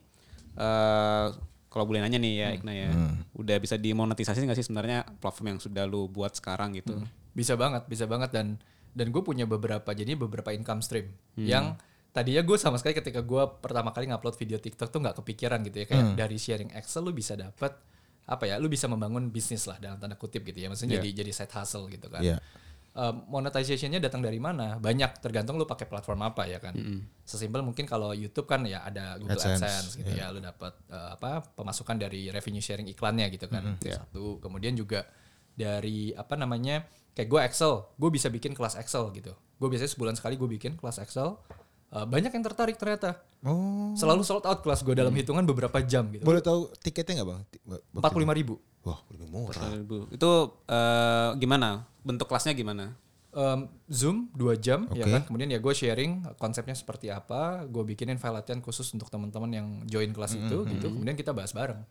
eh 0.56 1.28
kalau 1.74 1.84
boleh 1.84 2.00
nanya 2.00 2.22
nih 2.22 2.34
ya 2.40 2.48
Ikna 2.56 2.72
ya, 2.72 2.90
udah 3.36 3.58
bisa 3.60 3.76
dimonetisasi 3.76 4.46
nggak 4.48 4.56
sih 4.56 4.64
sebenarnya 4.70 5.04
platform 5.20 5.58
yang 5.58 5.60
sudah 5.60 5.84
lu 5.84 6.08
buat 6.08 6.32
sekarang 6.32 6.78
gitu? 6.78 6.96
Bisa 7.36 7.60
banget, 7.60 7.84
bisa 7.90 8.08
banget 8.08 8.32
dan 8.32 8.56
dan 8.96 9.12
gue 9.12 9.20
punya 9.20 9.44
beberapa 9.44 9.92
jadi 9.92 10.16
beberapa 10.16 10.56
income 10.56 10.80
stream 10.80 11.12
yang 11.36 11.76
tadinya 12.16 12.40
gue 12.48 12.56
sama 12.56 12.80
sekali 12.80 12.96
ketika 12.96 13.20
gue 13.20 13.44
pertama 13.60 13.92
kali 13.92 14.08
ngupload 14.08 14.40
video 14.40 14.56
TikTok 14.56 14.88
tuh 14.88 15.04
nggak 15.04 15.20
kepikiran 15.20 15.60
gitu 15.68 15.84
ya 15.84 15.86
kayak 15.90 16.16
dari 16.16 16.40
sharing 16.40 16.72
Excel 16.72 17.04
lu 17.04 17.12
bisa 17.12 17.36
dapat 17.36 17.76
apa 18.26 18.44
ya 18.48 18.56
lu 18.56 18.72
bisa 18.72 18.88
membangun 18.88 19.28
bisnis 19.30 19.68
lah 19.68 19.76
dalam 19.78 20.00
tanda 20.00 20.16
kutip 20.16 20.48
gitu 20.48 20.58
ya 20.64 20.72
maksudnya 20.72 20.98
jadi 21.04 21.22
jadi 21.22 21.32
side 21.36 21.54
hustle 21.54 21.92
gitu 21.92 22.08
kan. 22.08 22.24
Iya. 22.24 22.40
Um, 22.96 23.28
monetization-nya 23.28 24.00
datang 24.00 24.24
dari 24.24 24.40
mana? 24.40 24.80
Banyak 24.80 25.20
tergantung 25.20 25.60
lu 25.60 25.68
pakai 25.68 25.84
platform 25.84 26.32
apa 26.32 26.48
ya 26.48 26.64
kan. 26.64 26.72
Sesimpel 27.28 27.60
mungkin 27.60 27.84
kalau 27.84 28.16
YouTube 28.16 28.48
kan 28.48 28.64
ya 28.64 28.88
ada 28.88 29.20
Google 29.20 29.36
AdSense, 29.36 29.60
AdSense, 29.60 30.00
gitu 30.00 30.16
ya 30.16 30.32
lu 30.32 30.40
dapat 30.40 30.72
uh, 30.88 31.20
apa 31.20 31.44
pemasukan 31.60 32.00
dari 32.00 32.32
revenue 32.32 32.64
sharing 32.64 32.88
iklannya 32.88 33.28
gitu 33.36 33.52
kan. 33.52 33.76
Itu 33.76 33.92
Satu. 34.00 34.40
Kemudian 34.40 34.80
juga 34.80 35.04
dari 35.52 36.16
apa 36.16 36.40
namanya? 36.40 36.88
Kayak 37.12 37.28
gue 37.28 37.42
Excel, 37.52 37.74
gue 38.00 38.10
bisa 38.16 38.32
bikin 38.32 38.56
kelas 38.56 38.80
Excel 38.80 39.12
gitu. 39.12 39.36
Gue 39.60 39.68
biasanya 39.68 39.92
sebulan 39.92 40.16
sekali 40.16 40.40
gue 40.40 40.48
bikin 40.56 40.80
kelas 40.80 41.04
Excel. 41.04 41.36
Uh, 41.92 42.08
banyak 42.08 42.32
yang 42.32 42.44
tertarik 42.48 42.80
ternyata. 42.80 43.20
oh 43.44 43.92
Selalu 44.00 44.24
sold 44.24 44.48
out 44.48 44.64
kelas 44.64 44.88
gue 44.88 44.96
dalam 44.96 45.12
hitungan 45.12 45.44
beberapa 45.44 45.84
jam 45.84 46.08
gitu. 46.16 46.24
boleh 46.24 46.40
tahu 46.40 46.72
tiketnya 46.80 47.24
nggak 47.24 47.28
bang 47.28 47.42
Empat 47.92 48.10
puluh 48.16 48.24
lima 48.24 48.36
ribu. 48.36 48.56
Wah 48.86 49.00
lebih 49.10 49.28
murah. 49.28 49.74
Ibu, 49.74 50.14
Itu 50.14 50.62
eh, 50.70 51.30
gimana? 51.42 51.84
Bentuk 52.06 52.30
kelasnya 52.30 52.54
gimana? 52.54 52.94
Um, 53.36 53.68
Zoom 53.92 54.32
dua 54.32 54.56
jam 54.56 54.88
ya 54.96 55.04
Oke. 55.04 55.12
kan? 55.12 55.22
Kemudian 55.28 55.52
ya 55.52 55.60
gue 55.60 55.74
sharing 55.76 56.24
konsepnya 56.40 56.72
seperti 56.72 57.12
apa. 57.12 57.68
Gue 57.68 57.84
bikinin 57.84 58.16
file 58.16 58.40
latihan 58.40 58.64
khusus 58.64 58.88
untuk 58.96 59.12
teman-teman 59.12 59.52
yang 59.52 59.68
join 59.92 60.16
kelas 60.16 60.40
itu 60.40 60.64
gitu. 60.72 60.88
kemudian 60.88 61.20
kita 61.20 61.36
bahas 61.36 61.52
bareng. 61.52 61.84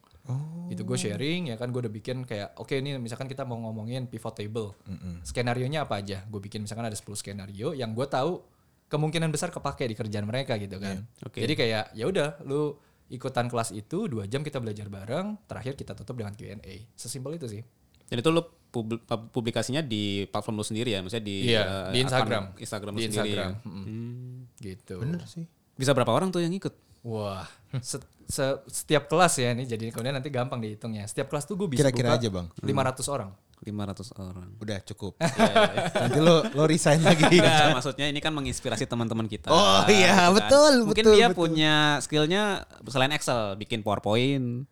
Gitu 0.73 0.89
gue 0.89 0.97
sharing 0.97 1.53
ya 1.53 1.61
kan? 1.61 1.69
Gue 1.69 1.85
udah 1.85 1.93
bikin 1.93 2.25
kayak 2.25 2.57
oke 2.57 2.73
ini 2.73 2.97
misalkan 2.97 3.29
kita 3.29 3.45
mau 3.45 3.61
ngomongin 3.61 4.09
pivot 4.09 4.33
table. 4.33 4.73
Skenario 5.21 5.69
nya 5.69 5.85
apa 5.85 6.01
aja? 6.01 6.25
Gue 6.25 6.41
bikin 6.41 6.65
misalkan 6.65 6.89
ada 6.89 6.97
10 6.97 7.13
skenario 7.21 7.77
yang 7.77 7.93
gue 7.93 8.09
tahu 8.09 8.41
kemungkinan 8.89 9.29
besar 9.29 9.53
kepake 9.53 9.85
di 9.85 9.97
kerjaan 10.01 10.25
mereka 10.25 10.57
gitu 10.57 10.81
kan? 10.81 11.05
Oke. 11.29 11.45
jadi 11.45 11.53
kayak 11.53 11.85
ya 11.93 12.05
udah 12.09 12.41
lu 12.49 12.73
ikutan 13.07 13.47
kelas 13.47 13.71
itu 13.71 14.07
dua 14.07 14.25
jam 14.25 14.41
kita 14.41 14.59
belajar 14.59 14.87
bareng 14.87 15.37
terakhir 15.45 15.75
kita 15.75 15.93
tutup 15.95 16.17
dengan 16.17 16.33
Q&A 16.33 16.61
sesimpel 16.93 17.37
itu 17.37 17.47
sih 17.49 17.63
Dan 18.05 18.21
itu 18.21 18.31
pub- 18.69 19.01
publikasinya 19.31 19.81
di 19.81 20.27
platform 20.27 20.57
lu 20.57 20.67
sendiri 20.67 20.93
ya, 20.93 21.01
maksudnya 21.01 21.25
di 21.25 21.37
Iya, 21.49 21.63
eh, 21.63 21.91
di 21.91 21.99
Instagram. 22.01 22.45
Instagram 22.55 22.93
lu 22.93 22.99
Di 22.99 23.05
sendiri. 23.07 23.29
Instagram. 23.33 23.51
ya? 23.51 23.65
Mm-mm. 23.65 23.85
Hmm. 23.85 24.37
gitu 24.57 24.95
bener 24.99 25.21
sih 25.25 25.45
Bisa 25.75 25.91
berapa 25.91 26.11
orang 26.11 26.29
tuh 26.29 26.39
yang 26.39 26.53
ikut? 26.53 26.75
Wah, 27.03 27.45
se- 27.81 28.01
se- 28.25 28.61
setiap 28.67 29.05
kelas 29.07 29.37
ya 29.37 29.53
ini 29.53 29.65
jadi 29.65 29.89
kemudian 29.89 30.15
nanti 30.15 30.29
gampang 30.29 30.57
dihitungnya. 30.57 31.05
Setiap 31.05 31.29
kelas 31.29 31.45
tuh 31.45 31.53
gue 31.55 31.67
bisa 31.67 31.85
Kira-kira 31.85 32.13
buka 32.13 32.17
aja, 32.17 32.29
Bang. 32.31 32.47
500 32.57 33.05
orang. 33.11 33.31
500 33.65 34.13
orang. 34.15 34.49
udah 34.57 34.79
cukup 34.85 35.13
nanti 36.03 36.19
lo 36.19 36.45
lo 36.47 36.65
resign 36.65 37.01
lagi 37.01 37.25
Enggak, 37.35 37.73
maksudnya 37.73 38.07
ini 38.07 38.19
kan 38.19 38.31
menginspirasi 38.31 38.85
teman-teman 38.85 39.25
kita. 39.25 39.49
Oh, 39.49 39.83
iya, 39.89 40.29
gitu 40.29 40.37
betul, 40.37 40.73
Mungkin 40.85 41.05
betul, 41.05 41.15
dia 41.15 41.27
betul. 41.27 41.39
punya 41.41 41.75
skillnya 41.99 42.43
selain 42.87 43.11
Excel, 43.11 43.57
bikin 43.57 43.81
PowerPoint. 43.81 44.69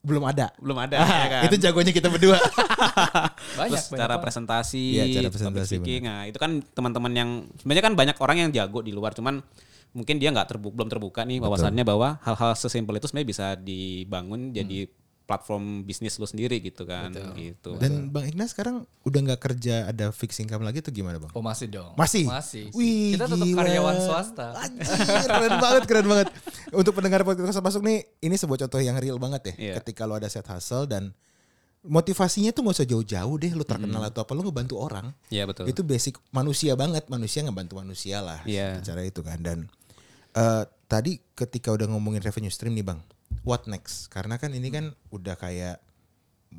belum 0.00 0.24
ada 0.24 0.48
Belum 0.56 0.80
ada 0.80 0.96
ya 0.96 1.26
kan? 1.28 1.42
itu 1.44 1.60
jagonya 1.60 1.92
kita 1.92 2.08
berdua 2.08 2.40
Banyak, 3.60 3.68
Terus 3.68 3.84
banyak 3.84 3.98
cara 3.98 4.08
banget. 4.10 4.22
presentasi, 4.24 4.84
Iya, 4.90 5.04
cara 5.04 5.28
public 5.28 5.34
presentasi, 5.36 5.74
speaking. 5.76 6.02
Nah, 6.08 6.22
itu 6.24 6.38
kan 6.38 6.50
teman-teman 6.66 7.12
yang 7.12 7.30
sebenarnya 7.54 7.84
kan 7.84 7.94
banyak 7.94 8.16
orang 8.16 8.36
yang 8.38 8.50
jago 8.50 8.80
di 8.80 8.90
luar, 8.90 9.12
cuman 9.12 9.44
mungkin 9.90 10.16
dia 10.16 10.30
nggak 10.30 10.48
terbuka 10.48 10.72
belum 10.72 10.88
terbuka 10.88 11.20
nih 11.26 11.42
wawasannya 11.42 11.82
bahwa 11.82 12.16
hal-hal 12.22 12.54
sesimpel 12.54 12.94
itu 12.94 13.10
sebenarnya 13.10 13.26
bisa 13.28 13.46
dibangun 13.58 14.54
jadi 14.54 14.86
platform 15.30 15.86
bisnis 15.86 16.18
lu 16.18 16.26
sendiri 16.26 16.58
gitu 16.58 16.82
kan 16.82 17.14
gitu. 17.38 17.78
dan 17.78 18.10
bang 18.10 18.26
Ignas 18.26 18.50
sekarang 18.50 18.82
udah 19.06 19.20
nggak 19.22 19.38
kerja 19.40 19.86
ada 19.86 20.10
fixed 20.10 20.42
income 20.42 20.60
lagi 20.60 20.82
tuh 20.82 20.90
gimana 20.90 21.16
bang 21.16 21.30
Oh 21.30 21.38
masih 21.40 21.70
dong. 21.70 21.94
Masih? 21.94 22.26
Masih. 22.26 22.66
Wih, 22.74 23.14
Kita 23.14 23.30
tetap 23.30 23.46
gila. 23.46 23.58
karyawan 23.62 23.96
swasta. 24.00 24.46
Anjir, 24.58 24.90
keren 25.22 25.54
banget, 25.56 25.82
keren 25.86 26.06
banget. 26.06 26.28
Untuk 26.70 26.90
pendengar 26.92 27.22
podcast 27.22 27.54
masuk 27.56 27.80
nih, 27.80 28.02
ini 28.18 28.34
sebuah 28.34 28.66
contoh 28.66 28.80
yang 28.80 28.98
real 28.98 29.16
banget 29.16 29.54
ya. 29.54 29.54
Iya. 29.54 29.72
Ketika 29.78 30.02
lo 30.04 30.18
ada 30.18 30.26
set 30.26 30.42
hustle 30.44 30.84
dan 30.84 31.14
motivasinya 31.80 32.50
tuh 32.50 32.60
nggak 32.60 32.76
usah 32.76 32.88
jauh-jauh 32.88 33.34
deh 33.38 33.52
lu 33.52 33.62
terkenal 33.62 34.02
atau 34.04 34.20
apa 34.20 34.32
lu 34.34 34.42
ngebantu 34.42 34.76
orang 34.76 35.16
Iya 35.28 35.46
betul. 35.46 35.64
itu 35.64 35.80
basic 35.80 36.18
manusia 36.28 36.74
banget 36.74 37.08
manusia 37.08 37.40
ngebantu 37.40 37.78
manusia 37.78 38.20
lah 38.20 38.42
Iya. 38.44 38.82
cara 38.82 39.00
itu 39.00 39.22
kan 39.22 39.40
dan 39.40 39.58
eh, 40.32 40.62
tadi 40.84 41.22
ketika 41.32 41.70
udah 41.70 41.88
ngomongin 41.88 42.20
revenue 42.20 42.50
stream 42.50 42.74
nih 42.74 42.84
bang 42.84 43.00
what 43.42 43.64
next? 43.66 44.08
Karena 44.08 44.36
kan 44.36 44.50
ini 44.50 44.68
kan 44.68 44.90
udah 45.08 45.34
kayak 45.34 45.78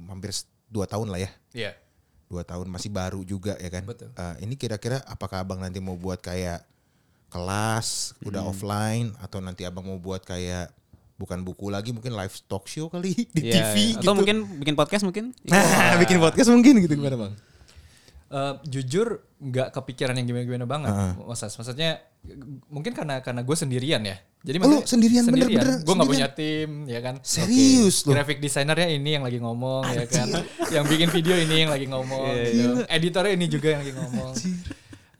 hampir 0.07 0.31
dua 0.67 0.85
tahun 0.85 1.09
lah 1.09 1.19
ya. 1.19 1.31
Iya. 1.51 1.71
dua 2.31 2.47
tahun 2.47 2.71
masih 2.71 2.87
baru 2.87 3.19
juga 3.21 3.59
ya 3.59 3.67
kan? 3.67 3.83
Betul. 3.83 4.07
Eh, 4.15 4.35
ini 4.47 4.55
kira-kira 4.55 5.03
apakah 5.03 5.43
abang 5.43 5.59
nanti 5.59 5.83
mau 5.83 5.99
buat 5.99 6.17
kayak 6.17 6.63
kelas 7.27 8.15
udah 8.23 8.43
offline 8.43 9.11
atau 9.19 9.39
nanti 9.39 9.63
abang 9.63 9.83
mau 9.83 9.99
buat 9.99 10.23
kayak 10.23 10.71
bukan 11.15 11.43
buku 11.43 11.67
lagi 11.67 11.91
mungkin 11.91 12.11
live 12.11 12.33
talk 12.47 12.65
show 12.65 12.87
kali 12.87 13.13
di 13.35 13.41
Iya, 13.45 13.71
TV 13.71 13.75
Atau 13.93 14.01
gitu? 14.01 14.11
mungkin 14.15 14.37
bikin 14.59 14.75
podcast 14.75 15.03
mungkin? 15.03 15.31
nah 15.51 15.99
bikin 15.99 16.17
podcast 16.17 16.49
mungkin 16.49 16.81
gitu 16.81 16.95
gimana 16.95 17.15
bang 17.19 17.33
Eh, 18.31 18.53
jujur 18.63 19.19
nggak 19.43 19.75
kepikiran 19.75 20.15
yang 20.15 20.23
gimana-gimana 20.23 20.63
banget, 20.63 20.93
Mas. 21.19 21.43
Maksudnya 21.43 21.99
mungkin 22.71 22.95
karena 22.95 23.19
karena 23.19 23.43
gue 23.43 23.55
sendirian 23.59 23.99
ya. 24.07 24.15
Jadi 24.41 24.57
Oh, 24.57 24.71
lu 24.71 24.75
maksudnya 24.81 24.89
sendirian, 24.89 25.23
bener-bener 25.27 25.83
Gue 25.83 25.93
nggak 25.99 26.09
punya 26.09 26.27
sendirian? 26.31 26.65
tim, 26.65 26.69
ya 26.87 26.99
kan. 27.03 27.15
Serius 27.21 28.07
lu? 28.07 28.15
Graphic 28.15 28.39
desainernya 28.39 28.87
ini 28.87 29.19
yang 29.19 29.27
lagi 29.27 29.37
ngomong, 29.37 29.83
ya 29.91 30.05
kan. 30.07 30.27
yang 30.71 30.87
bikin 30.87 31.11
video 31.11 31.35
ini 31.35 31.67
yang 31.67 31.71
lagi 31.75 31.85
ngomong. 31.91 32.25
gitu. 32.49 32.81
Editornya 32.87 33.33
ini 33.35 33.45
juga 33.51 33.67
yang 33.75 33.81
lagi 33.83 33.93
ngomong. 33.99 34.31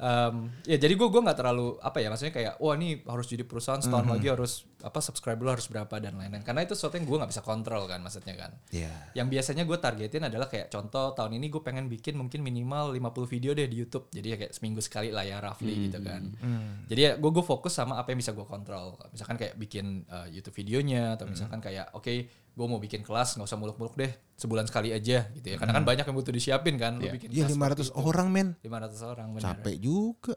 Em, 0.01 0.49
ya 0.65 0.75
jadi 0.75 0.89
gue 0.91 1.07
gue 1.07 1.21
nggak 1.21 1.37
terlalu 1.37 1.77
apa 1.77 2.01
ya 2.01 2.09
maksudnya 2.09 2.33
kayak 2.33 2.53
wah 2.57 2.73
ini 2.73 3.05
harus 3.05 3.27
jadi 3.27 3.45
perusahaan 3.45 3.77
setahun 3.77 4.01
Mhm. 4.01 4.11
lagi 4.11 4.27
harus 4.27 4.53
apa 4.81 4.97
subscriber 4.97 5.45
lo 5.45 5.53
harus 5.53 5.69
berapa 5.69 5.93
dan 5.95 6.17
lain-lain. 6.17 6.41
Karena 6.41 6.65
itu 6.65 6.73
sesuatu 6.73 6.97
yang 6.97 7.05
gue 7.05 7.17
nggak 7.17 7.29
bisa 7.29 7.41
kontrol 7.41 7.85
kan 7.85 8.01
maksudnya 8.01 8.33
kan. 8.33 8.51
Iya. 8.67 8.89
yang 9.13 9.27
biasanya 9.27 9.61
gue 9.61 9.77
targetin 9.77 10.25
adalah 10.25 10.49
kayak 10.49 10.67
contoh 10.67 11.13
tahun 11.13 11.37
ini 11.37 11.47
gue 11.47 11.61
pengen 11.61 11.85
bikin 11.85 12.17
mungkin 12.17 12.41
minimal 12.41 12.89
50 12.91 12.99
video 13.27 13.53
deh 13.53 13.65
di 13.65 13.77
YouTube. 13.77 14.09
Jadi 14.09 14.27
ya 14.27 14.37
kayak 14.39 14.51
seminggu 14.51 14.81
sekali 14.81 15.13
lah 15.13 15.21
ya 15.21 15.37
roughly 15.37 15.85
gitu 15.85 16.01
kan. 16.01 16.33
Jadi 16.87 16.97
ya 16.99 17.11
gue 17.15 17.29
gue 17.29 17.45
fokus 17.45 17.69
sama 17.71 17.95
apa 17.95 18.09
yang 18.09 18.19
bisa 18.19 18.33
gue 18.33 18.43
kontrol. 18.43 18.97
Misalkan 19.07 19.37
kayak 19.37 19.53
bikin 19.55 19.85
uh, 20.07 20.25
YouTube 20.25 20.57
videonya 20.57 21.13
atau 21.13 21.29
misalkan 21.29 21.61
kayak 21.61 21.93
oke 21.93 22.09
gue 22.51 22.67
mau 22.67 22.79
bikin 22.83 23.01
kelas 23.01 23.39
nggak 23.39 23.47
usah 23.47 23.59
muluk-muluk 23.59 23.95
deh 23.95 24.11
sebulan 24.35 24.67
sekali 24.67 24.91
aja 24.91 25.31
gitu 25.31 25.47
ya. 25.47 25.55
Karena 25.55 25.71
kan 25.71 25.85
banyak 25.87 26.03
yang 26.03 26.17
butuh 26.17 26.33
disiapin 26.35 26.75
kan 26.75 26.99
lu 26.99 27.07
bikin 27.07 27.31
Iya 27.31 27.47
kelas 27.47 27.91
500 27.95 27.95
orang 27.95 28.27
men. 28.27 28.47
500 28.59 29.11
orang 29.11 29.27
bener. 29.31 29.45
Capek 29.47 29.75
juga. 29.79 30.35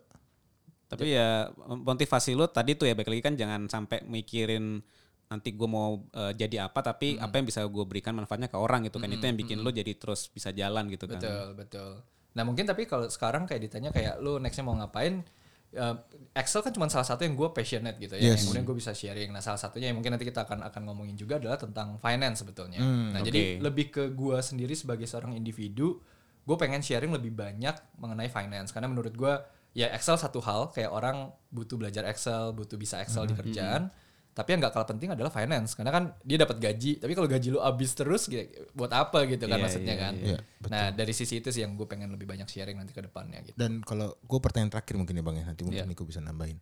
Tapi 0.87 1.11
ya 1.11 1.51
motivasi 1.67 2.39
lu 2.39 2.47
tadi 2.47 2.79
tuh 2.79 2.87
ya 2.87 2.95
balik 2.95 3.11
lagi 3.11 3.23
kan 3.25 3.35
jangan 3.35 3.67
sampai 3.67 4.07
mikirin 4.07 4.79
nanti 5.25 5.57
gue 5.57 5.67
mau 5.67 6.07
eh, 6.15 6.33
jadi 6.39 6.71
apa 6.71 6.79
tapi 6.85 7.19
apa 7.19 7.35
yang 7.35 7.47
bisa 7.49 7.67
gue 7.67 7.85
berikan 7.89 8.15
manfaatnya 8.15 8.47
ke 8.47 8.55
orang 8.55 8.87
gitu 8.87 9.03
kan. 9.03 9.11
Itu 9.11 9.25
yang 9.27 9.39
bikin 9.41 9.59
lu 9.65 9.75
jadi 9.75 9.91
terus 9.99 10.31
bisa 10.31 10.55
jalan 10.55 10.87
gitu 10.93 11.11
kan. 11.11 11.19
Betul, 11.19 11.47
betul. 11.59 11.91
Nah 12.35 12.43
mungkin 12.47 12.67
tapi 12.67 12.87
kalau 12.87 13.11
sekarang 13.11 13.47
kayak 13.47 13.63
ditanya 13.71 13.91
kayak 13.91 14.23
lu 14.23 14.39
nextnya 14.39 14.67
mau 14.67 14.79
ngapain, 14.79 15.27
eh, 15.75 15.97
Excel 16.35 16.63
kan 16.63 16.75
cuma 16.75 16.91
salah 16.91 17.07
satu 17.07 17.23
yang 17.23 17.39
gue 17.39 17.47
passionate 17.55 17.95
gitu 17.99 18.19
ya, 18.19 18.35
Yes. 18.35 18.43
yang 18.43 18.51
kemudian 18.51 18.65
gue 18.67 18.77
bisa 18.83 18.91
sharing. 18.91 19.31
Nah 19.31 19.39
salah 19.39 19.59
satunya 19.59 19.91
yang 19.91 19.99
mungkin 19.99 20.19
nanti 20.19 20.27
kita 20.27 20.43
akan 20.43 20.67
akan 20.67 20.83
ngomongin 20.87 21.15
juga 21.15 21.39
adalah 21.39 21.55
tentang 21.55 21.95
finance 22.03 22.43
sebetulnya. 22.43 22.83
nah 22.83 23.23
jadi 23.23 23.59
oke. 23.59 23.63
lebih 23.63 23.87
ke 23.95 24.03
gue 24.11 24.37
sendiri 24.43 24.75
sebagai 24.75 25.07
seorang 25.07 25.39
individu, 25.39 26.03
gue 26.43 26.57
pengen 26.59 26.83
sharing 26.83 27.15
lebih 27.15 27.31
banyak 27.31 27.75
mengenai 28.03 28.27
finance 28.31 28.75
karena 28.75 28.91
menurut 28.91 29.15
gue 29.15 29.35
ya 29.75 29.91
Excel 29.95 30.19
satu 30.19 30.43
hal 30.43 30.71
kayak 30.71 30.91
orang 30.91 31.31
butuh 31.51 31.79
belajar 31.79 32.03
Excel, 32.07 32.51
butuh 32.51 32.79
bisa 32.79 32.99
Excel 32.99 33.27
di 33.31 33.35
kerjaan. 33.35 33.91
Tapi 34.35 34.49
yang 34.51 34.61
gak 34.61 34.75
kalah 34.75 34.85
penting 34.85 35.09
adalah 35.09 35.31
finance 35.31 35.73
karena 35.73 35.89
kan 35.89 36.05
dia 36.21 36.35
dapat 36.37 36.59
gaji. 36.59 36.99
Tapi 36.99 37.13
kalau 37.13 37.25
gaji 37.25 37.49
lu 37.49 37.59
habis 37.59 37.91
terus 37.91 38.27
gitu, 38.27 38.43
buat 38.73 38.91
apa 38.91 39.23
gitu 39.25 39.47
kan 39.47 39.57
Iya, 39.57 39.63
maksudnya 39.63 39.95
iya, 39.95 40.03
kan. 40.03 40.15
iya. 40.17 40.39
Nah 40.67 40.85
dari 40.91 41.11
sisi 41.11 41.39
itu 41.39 41.49
sih 41.49 41.63
yang 41.63 41.73
gue 41.73 41.85
pengen 41.85 42.11
lebih 42.11 42.27
banyak 42.27 42.45
sharing 42.45 42.75
nanti 42.75 42.91
ke 42.91 43.01
depannya 43.01 43.39
gitu. 43.41 43.55
dan 43.55 43.79
kalau 43.81 44.11
gue 44.19 44.39
pertanyaan 44.39 44.69
terakhir 44.69 44.95
mungkin 44.95 45.15
ya 45.15 45.23
bang 45.23 45.37
ya 45.37 45.45
nanti 45.47 45.63
mungkin 45.63 45.81
Iya. 45.81 45.87
Niko 45.87 46.03
bisa 46.03 46.19
nambahin 46.19 46.59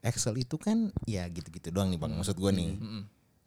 Excel 0.00 0.36
itu 0.36 0.54
kan 0.54 0.92
ya 1.02 1.24
gitu-gitu 1.26 1.68
doang 1.70 1.88
nih 1.88 1.96
bang 1.96 2.12
maksud 2.12 2.34
gue 2.34 2.50
nih 2.50 2.76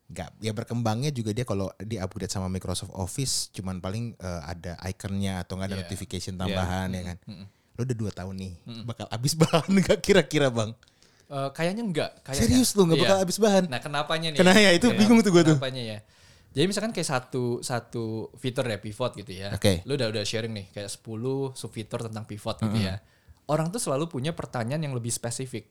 nggak 0.08 0.30
ya 0.40 0.52
berkembangnya 0.52 1.12
juga 1.12 1.30
dia 1.30 1.44
kalau 1.44 1.68
di 1.78 1.96
upgrade 1.96 2.32
sama 2.32 2.48
Microsoft 2.48 2.90
Office 2.94 3.52
cuman 3.52 3.78
paling 3.78 4.16
eh, 4.16 4.42
ada 4.44 4.74
iconnya 4.82 5.38
atau 5.38 5.54
nggak 5.54 5.68
ada 5.68 5.76
Iya. 5.76 5.84
notification 5.84 6.34
tambahan 6.34 6.90
ya 6.90 7.04
kan 7.06 7.18
lo 7.76 7.84
udah 7.84 7.94
dua 7.96 8.10
tahun 8.10 8.36
nih 8.36 8.54
bakal 8.84 9.06
habis 9.06 9.36
bahan 9.44 9.70
nggak 9.70 10.00
kira-kira 10.00 10.48
bang 10.48 10.72
Eh, 11.28 11.50
kayaknya 11.52 11.84
enggak. 11.84 12.12
Kayaknya. 12.24 12.40
serius 12.48 12.70
lo 12.74 12.88
nggak 12.88 12.98
Iya. 12.98 13.04
bakal 13.04 13.18
habis 13.20 13.38
bahan 13.38 13.64
Nah 13.68 13.80
kenapanya 13.84 14.28
nih? 14.32 14.40
Kenapa 14.40 14.60
ya? 14.64 14.72
Itu 14.72 14.88
bingung 14.96 15.20
tuh 15.20 15.32
gua 15.36 15.44
tuh. 15.44 15.60
Kenapanya 15.60 15.84
ya? 15.84 16.00
Jadi 16.56 16.66
misalkan 16.66 16.92
kayak 16.96 17.06
satu 17.06 17.60
satu 17.62 18.32
fitur 18.40 18.64
ya 18.66 18.80
pivot 18.80 19.12
gitu 19.14 19.30
ya. 19.30 19.52
Oke. 19.52 19.84
Lu 19.84 19.94
udah 19.94 20.08
udah 20.08 20.24
sharing 20.24 20.56
nih 20.56 20.66
kayak 20.72 20.88
10 20.88 21.52
sub 21.54 21.70
fitur 21.70 22.00
tentang 22.02 22.24
pivot 22.24 22.56
gitu 22.58 22.80
ya. 22.80 23.04
Orang 23.46 23.70
tuh 23.70 23.78
selalu 23.78 24.08
punya 24.08 24.32
pertanyaan 24.32 24.82
yang 24.82 24.96
lebih 24.96 25.12
spesifik 25.12 25.68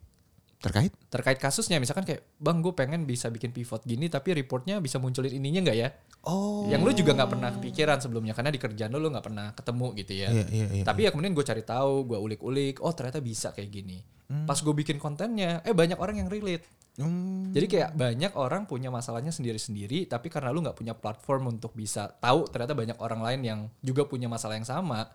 terkait 0.56 0.88
terkait 1.12 1.36
kasusnya 1.36 1.76
misalkan 1.76 2.08
kayak 2.08 2.24
bang 2.40 2.64
gue 2.64 2.72
pengen 2.72 3.04
bisa 3.04 3.28
bikin 3.28 3.52
pivot 3.52 3.84
gini 3.84 4.08
tapi 4.08 4.32
reportnya 4.32 4.80
bisa 4.80 4.96
munculin 4.96 5.28
ininya 5.28 5.68
nggak 5.68 5.76
ya 5.76 5.92
oh 6.26 6.66
yang 6.66 6.82
lu 6.82 6.90
juga 6.90 7.14
nggak 7.14 7.30
pernah 7.30 7.50
kepikiran 7.52 7.98
sebelumnya 7.98 8.34
karena 8.34 8.50
di 8.50 8.58
kerjaan 8.58 8.90
lu 8.90 8.98
lu 8.98 9.08
nggak 9.08 9.24
pernah 9.24 9.46
ketemu 9.50 9.86
gitu 9.96 10.12
ya 10.12 10.28
Iya, 10.28 10.44
iya, 10.48 10.66
iya, 10.72 10.84
tapi 10.84 11.06
ya 11.06 11.10
kemudian 11.10 11.32
gue 11.32 11.42
cari 11.42 11.62
tahu 11.62 12.04
gue 12.04 12.18
ulik-ulik 12.18 12.78
oh 12.78 12.90
ternyata 12.90 13.18
bisa 13.18 13.50
kayak 13.50 13.70
gini 13.70 13.98
Hmm. 14.26 14.42
pas 14.42 14.58
gue 14.58 14.74
bikin 14.74 14.98
kontennya 14.98 15.62
eh 15.62 15.70
banyak 15.70 15.94
orang 15.96 16.18
yang 16.18 16.26
relate 16.26 16.66
Hmm. 16.98 17.54
jadi 17.54 17.66
kayak 17.68 17.90
banyak 17.94 18.32
orang 18.34 18.66
punya 18.66 18.90
masalahnya 18.90 19.30
sendiri-sendiri 19.30 20.10
tapi 20.10 20.26
karena 20.26 20.50
lu 20.50 20.58
nggak 20.60 20.74
punya 20.74 20.92
platform 20.92 21.54
untuk 21.54 21.70
bisa 21.72 22.10
tahu 22.10 22.42
ternyata 22.46 22.74
banyak 22.74 22.98
orang 22.98 23.22
lain 23.22 23.40
yang 23.40 23.60
juga 23.78 24.02
punya 24.02 24.26
masalah 24.26 24.58
yang 24.58 24.66
sama 24.66 25.06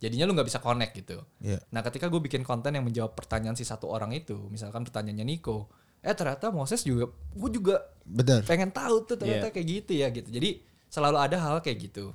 jadinya 0.00 0.24
lu 0.24 0.32
nggak 0.32 0.48
bisa 0.48 0.60
connect 0.60 0.96
gitu 0.96 1.20
Iya. 1.38 1.60
Nah 1.68 1.84
ketika 1.84 2.08
gue 2.08 2.16
bikin 2.18 2.40
konten 2.40 2.72
yang 2.72 2.88
menjawab 2.88 3.12
pertanyaan 3.12 3.52
si 3.52 3.62
satu 3.62 3.84
orang 3.86 4.12
itu, 4.12 4.48
misalkan 4.48 4.80
pertanyaannya 4.80 5.26
Nico, 5.26 5.68
eh 6.04 6.12
ternyata 6.12 6.52
Moses 6.52 6.84
juga, 6.84 7.08
gue 7.10 7.50
juga 7.50 7.80
benar 8.04 8.44
pengen 8.44 8.68
tahu 8.68 9.02
tuh 9.02 9.16
ternyata 9.16 9.48
Iya. 9.48 9.52
kayak 9.52 9.66
gitu 9.66 9.92
ya 9.94 10.06
gitu. 10.08 10.28
Jadi 10.28 10.60
selalu 10.86 11.16
ada 11.18 11.36
hal 11.36 11.56
kayak 11.58 11.78
gitu. 11.82 12.12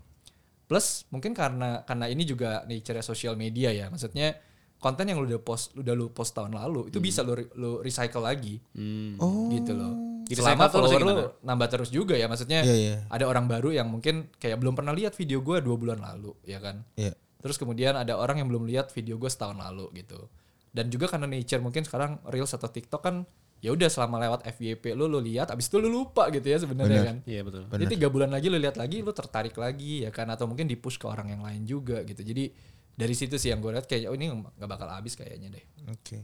Plus 0.64 1.10
mungkin 1.10 1.34
karena 1.34 1.82
karena 1.84 2.06
ini 2.06 2.22
juga 2.24 2.62
nature 2.64 3.02
social 3.02 3.34
media 3.34 3.74
ya, 3.74 3.90
maksudnya 3.90 4.38
konten 4.78 5.10
yang 5.10 5.18
lu 5.18 5.28
udah 5.28 5.42
post 5.42 5.74
udah 5.74 5.92
lu 5.92 6.08
post 6.08 6.32
tahun 6.32 6.54
lalu 6.54 6.88
itu 6.88 7.02
bisa 7.02 7.20
lu 7.20 7.34
lu 7.58 7.82
recycle 7.82 8.22
lagi 8.22 8.62
Hmm. 8.72 9.18
oh 9.18 9.50
gitu 9.50 9.74
loh. 9.74 9.94
Selama 10.30 10.66
ya 10.66 10.70
follower 10.70 11.02
lu 11.02 11.10
gimana? 11.10 11.34
nambah 11.42 11.68
terus 11.68 11.90
juga 11.90 12.14
ya, 12.14 12.30
maksudnya 12.30 12.62
Iya, 12.62 12.76
iya. 12.78 12.96
ada 13.10 13.26
orang 13.26 13.50
baru 13.50 13.74
yang 13.74 13.90
mungkin 13.90 14.30
kayak 14.38 14.62
belum 14.62 14.78
pernah 14.78 14.94
lihat 14.94 15.18
video 15.18 15.42
gue 15.42 15.58
dua 15.58 15.74
bulan 15.74 15.98
lalu, 15.98 16.38
ya 16.46 16.62
kan? 16.62 16.86
Iya. 16.94 17.18
Terus 17.42 17.58
kemudian 17.58 17.98
ada 17.98 18.14
orang 18.14 18.38
yang 18.38 18.46
belum 18.46 18.70
lihat 18.70 18.94
video 18.94 19.18
gue 19.18 19.26
setahun 19.26 19.58
lalu 19.58 19.90
gitu. 19.98 20.30
Dan 20.70 20.94
juga 20.94 21.10
karena 21.10 21.26
nature 21.26 21.66
mungkin 21.66 21.82
sekarang 21.82 22.22
Reels 22.30 22.54
atau 22.54 22.70
TikTok 22.70 23.02
kan 23.02 23.26
ya 23.60 23.76
udah 23.76 23.92
selama 23.92 24.16
lewat 24.24 24.48
FYP 24.56 24.96
lu 24.96 25.12
lu 25.12 25.20
lihat 25.20 25.52
abis 25.52 25.68
itu 25.68 25.84
lu 25.84 25.92
lupa 25.92 26.32
gitu 26.32 26.48
ya 26.48 26.58
sebenarnya 26.64 27.02
kan. 27.04 27.18
Iya 27.28 27.42
betul. 27.44 27.68
Jadi 27.68 27.86
tiga 28.00 28.08
bulan 28.08 28.32
lagi 28.32 28.48
lu 28.48 28.56
lihat 28.56 28.80
lagi 28.80 29.04
lu 29.04 29.12
tertarik 29.12 29.56
lagi 29.60 30.08
ya 30.08 30.12
kan 30.16 30.32
atau 30.32 30.48
mungkin 30.48 30.64
di 30.68 30.80
push 30.80 30.96
ke 30.96 31.06
orang 31.08 31.36
yang 31.36 31.44
lain 31.44 31.68
juga 31.68 32.04
gitu. 32.08 32.24
Jadi 32.24 32.52
dari 33.00 33.16
situ 33.16 33.40
sih 33.40 33.52
yang 33.52 33.64
gue 33.64 33.72
lihat 33.72 33.88
kayak 33.88 34.12
oh 34.12 34.16
ini 34.16 34.28
nggak 34.32 34.68
bakal 34.68 34.88
habis 34.92 35.16
kayaknya 35.16 35.56
deh. 35.56 35.64
oke 35.88 36.18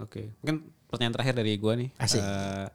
Oke, 0.00 0.22
mungkin 0.42 0.72
pertanyaan 0.90 1.14
terakhir 1.14 1.34
dari 1.38 1.52
gua 1.54 1.78
nih. 1.78 1.88
Asik. 2.00 2.18
Eh, 2.18 2.66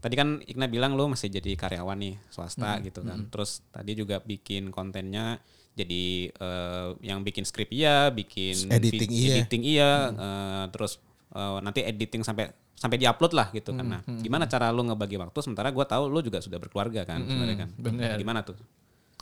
tadi 0.00 0.14
kan 0.16 0.42
Ikna 0.42 0.66
bilang 0.66 0.96
lu 0.98 1.06
masih 1.06 1.30
jadi 1.30 1.52
karyawan 1.54 1.98
nih 2.00 2.14
swasta 2.32 2.80
gitu 2.82 3.04
kan. 3.06 3.28
Terus 3.30 3.62
tadi 3.70 3.92
juga 3.94 4.18
bikin 4.24 4.74
kontennya 4.74 5.38
jadi 5.76 6.28
eh, 6.34 6.88
yang 7.06 7.22
bikin 7.22 7.46
skrip 7.46 7.70
iya, 7.70 8.10
bikin 8.10 8.68
Editing 8.68 9.10
vid- 9.12 9.14
iya. 9.14 9.34
editing 9.38 9.62
iya, 9.62 9.92
eh, 10.10 10.64
terus 10.74 10.98
eh, 11.32 11.58
nanti 11.62 11.86
editing 11.86 12.26
sampai 12.26 12.50
sampai 12.80 12.96
diupload 12.96 13.32
lah 13.36 13.52
gitu 13.52 13.76
kan. 13.76 13.84
Nah, 13.84 14.00
gimana 14.24 14.48
cara 14.48 14.72
lu 14.72 14.80
ngebagi 14.88 15.20
waktu 15.20 15.38
sementara 15.44 15.68
gua 15.68 15.84
tahu 15.84 16.08
lu 16.08 16.24
juga 16.24 16.40
sudah 16.40 16.56
berkeluarga 16.56 17.04
kan 17.04 17.20
sebenarnya 17.20 17.68
kan. 17.68 17.70
bener. 17.76 18.16
Gimana 18.16 18.40
tuh? 18.40 18.56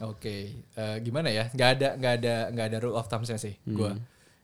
Oke, 0.06 0.62
eh, 0.62 0.96
gimana 1.02 1.26
ya? 1.34 1.50
Nggak 1.50 1.70
ada 1.74 1.88
nggak 1.98 2.12
ada 2.22 2.34
nggak 2.54 2.66
ada 2.70 2.78
rule 2.78 2.94
of 2.94 3.10
thumbsnya 3.10 3.34
sih. 3.34 3.58
Gua 3.66 3.98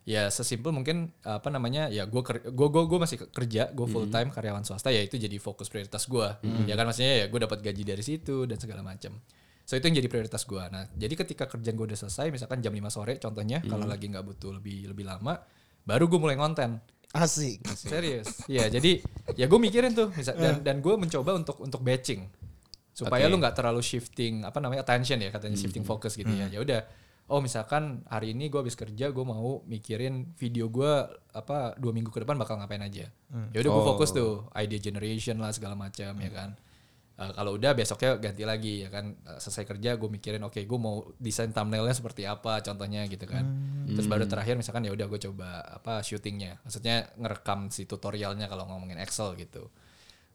ya 0.05 0.29
sesimpel 0.29 0.69
mungkin 0.69 1.17
apa 1.25 1.49
namanya 1.49 1.89
ya 1.89 2.05
gue 2.05 2.21
gue 2.21 2.69
gue 2.69 2.83
gue 2.85 2.99
masih 3.01 3.19
kerja 3.33 3.73
gue 3.73 3.87
full 3.89 4.13
time 4.13 4.29
karyawan 4.29 4.61
swasta 4.61 4.93
ya 4.93 5.01
itu 5.01 5.17
jadi 5.17 5.41
fokus 5.41 5.73
prioritas 5.73 6.05
gue 6.05 6.29
ya 6.69 6.77
kan 6.77 6.85
maksudnya 6.85 7.25
ya 7.25 7.27
gue 7.33 7.41
dapat 7.41 7.65
gaji 7.65 7.83
dari 7.89 8.05
situ 8.05 8.45
dan 8.45 8.61
segala 8.61 8.85
macam 8.85 9.17
so 9.65 9.81
itu 9.81 9.89
yang 9.89 10.05
jadi 10.05 10.09
prioritas 10.13 10.45
gue 10.45 10.61
nah 10.61 10.85
jadi 10.93 11.15
ketika 11.25 11.49
kerjaan 11.49 11.73
gue 11.81 11.89
udah 11.89 11.97
selesai 11.97 12.29
misalkan 12.29 12.61
jam 12.61 12.77
5 12.77 12.85
sore 12.93 13.17
contohnya 13.17 13.65
kalau 13.65 13.89
lagi 13.89 14.13
nggak 14.13 14.25
butuh 14.29 14.53
lebih 14.61 14.93
lebih 14.93 15.09
lama 15.09 15.41
baru 15.89 16.05
gue 16.05 16.21
mulai 16.21 16.37
konten 16.37 16.85
asik 17.15 17.63
Serius. 17.79 18.43
Iya, 18.51 18.67
jadi 18.69 18.99
ya 19.39 19.47
gue 19.47 19.61
mikirin 19.63 19.95
tuh 19.95 20.11
misal, 20.11 20.35
dan 20.35 20.67
dan 20.67 20.77
gue 20.83 20.95
mencoba 20.99 21.39
untuk 21.39 21.63
untuk 21.63 21.81
batching 21.81 22.27
supaya 22.91 23.27
Oke. 23.27 23.33
lu 23.33 23.37
nggak 23.39 23.55
terlalu 23.55 23.83
shifting 23.83 24.43
apa 24.43 24.59
namanya 24.59 24.83
attention 24.83 25.19
ya 25.19 25.31
katanya 25.31 25.55
shifting 25.55 25.87
focus 25.87 26.15
gitu 26.15 26.31
ya. 26.31 26.51
Ya 26.51 26.59
udah. 26.59 26.83
Oh 27.25 27.41
misalkan 27.41 28.05
hari 28.05 28.37
ini 28.37 28.53
gue 28.53 28.61
habis 28.61 28.77
kerja 28.77 29.09
gue 29.09 29.25
mau 29.25 29.65
mikirin 29.65 30.37
video 30.37 30.69
gue 30.69 30.93
apa 31.33 31.73
dua 31.81 31.95
minggu 31.97 32.13
ke 32.13 32.21
depan 32.21 32.37
bakal 32.37 32.59
ngapain 32.61 32.83
aja. 32.83 33.09
Ya 33.55 33.59
udah 33.63 33.71
gue 33.73 33.83
Oh. 33.83 33.91
fokus 33.95 34.11
tuh 34.13 34.45
idea 34.53 34.77
generation 34.77 35.41
lah 35.41 35.55
segala 35.55 35.73
macam 35.73 36.13
ya 36.19 36.31
kan. 36.31 36.59
Uh, 37.15 37.31
kalau 37.31 37.55
udah 37.55 37.79
besoknya 37.79 38.19
ganti 38.19 38.43
lagi 38.43 38.83
ya 38.83 38.91
kan? 38.91 39.15
Uh, 39.23 39.39
selesai 39.39 39.65
kerja 39.65 39.95
gue 39.95 40.09
mikirin 40.11 40.43
oke 40.43 40.59
gue 40.59 40.79
mau 40.79 41.07
desain 41.23 41.51
thumbnailnya 41.55 41.95
seperti 41.95 42.27
apa 42.27 42.59
contohnya 42.61 43.07
gitu 43.07 43.25
kan. 43.25 43.45
Terus 43.87 44.07
baru 44.11 44.27
terakhir 44.27 44.59
misalkan 44.59 44.83
ya 44.83 44.93
udah 44.93 45.07
gue 45.07 45.21
coba 45.31 45.63
apa 45.63 46.03
syutingnya. 46.03 46.59
Maksudnya 46.67 47.15
ngerekam 47.19 47.71
si 47.71 47.87
tutorialnya 47.87 48.51
kalau 48.51 48.67
ngomongin 48.67 48.99
Excel 48.99 49.39
gitu. 49.39 49.71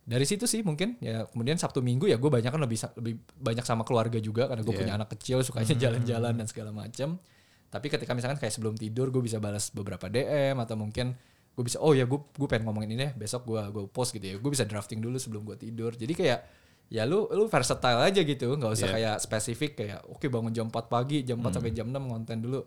Dari 0.10 0.26
situ 0.26 0.50
sih 0.50 0.66
mungkin 0.66 0.98
ya 1.04 1.30
kemudian 1.30 1.60
Sabtu 1.60 1.84
Minggu 1.86 2.10
ya 2.10 2.18
gue 2.18 2.32
banyak 2.32 2.50
kan 2.50 2.62
lebih 2.64 2.80
lebih 2.98 3.14
banyak 3.38 3.66
sama 3.68 3.86
keluarga 3.86 4.18
juga 4.18 4.50
karena 4.50 4.64
gue 4.66 4.74
punya 4.74 4.96
anak 4.96 5.14
kecil 5.14 5.44
sukanya 5.46 5.76
jalan-jalan 5.78 6.34
dan 6.34 6.48
segala 6.50 6.74
macam 6.74 7.22
tapi 7.70 7.88
ketika 7.88 8.18
misalkan 8.18 8.42
kayak 8.42 8.54
sebelum 8.54 8.74
tidur 8.74 9.14
gue 9.14 9.22
bisa 9.22 9.38
balas 9.38 9.70
beberapa 9.70 10.10
DM 10.10 10.58
atau 10.58 10.74
mungkin 10.74 11.14
gue 11.54 11.64
bisa 11.66 11.78
oh 11.78 11.94
ya 11.94 12.10
gue 12.10 12.18
gue 12.18 12.48
pengen 12.50 12.66
ngomongin 12.66 12.98
ini 12.98 13.00
deh, 13.06 13.12
besok 13.14 13.46
gue 13.46 13.62
gue 13.70 13.84
post 13.94 14.18
gitu 14.18 14.26
ya. 14.26 14.36
Gue 14.42 14.50
bisa 14.50 14.66
drafting 14.66 15.00
dulu 15.00 15.22
sebelum 15.22 15.46
gue 15.46 15.58
tidur. 15.70 15.94
Jadi 15.94 16.14
kayak 16.18 16.40
ya 16.90 17.06
lu 17.06 17.30
lu 17.30 17.46
versatile 17.46 18.02
aja 18.02 18.22
gitu. 18.22 18.58
Nggak 18.58 18.72
usah 18.76 18.88
Iya. 18.90 18.94
kayak 18.98 19.16
spesifik 19.22 19.72
kayak 19.78 20.02
oke 20.10 20.26
bangun 20.26 20.52
jam 20.52 20.68
4 20.68 20.90
pagi 20.90 21.22
jam 21.22 21.38
4 21.40 21.54
sampai 21.56 21.72
jam 21.72 21.88
6 21.90 22.10
konten 22.10 22.38
dulu. 22.42 22.62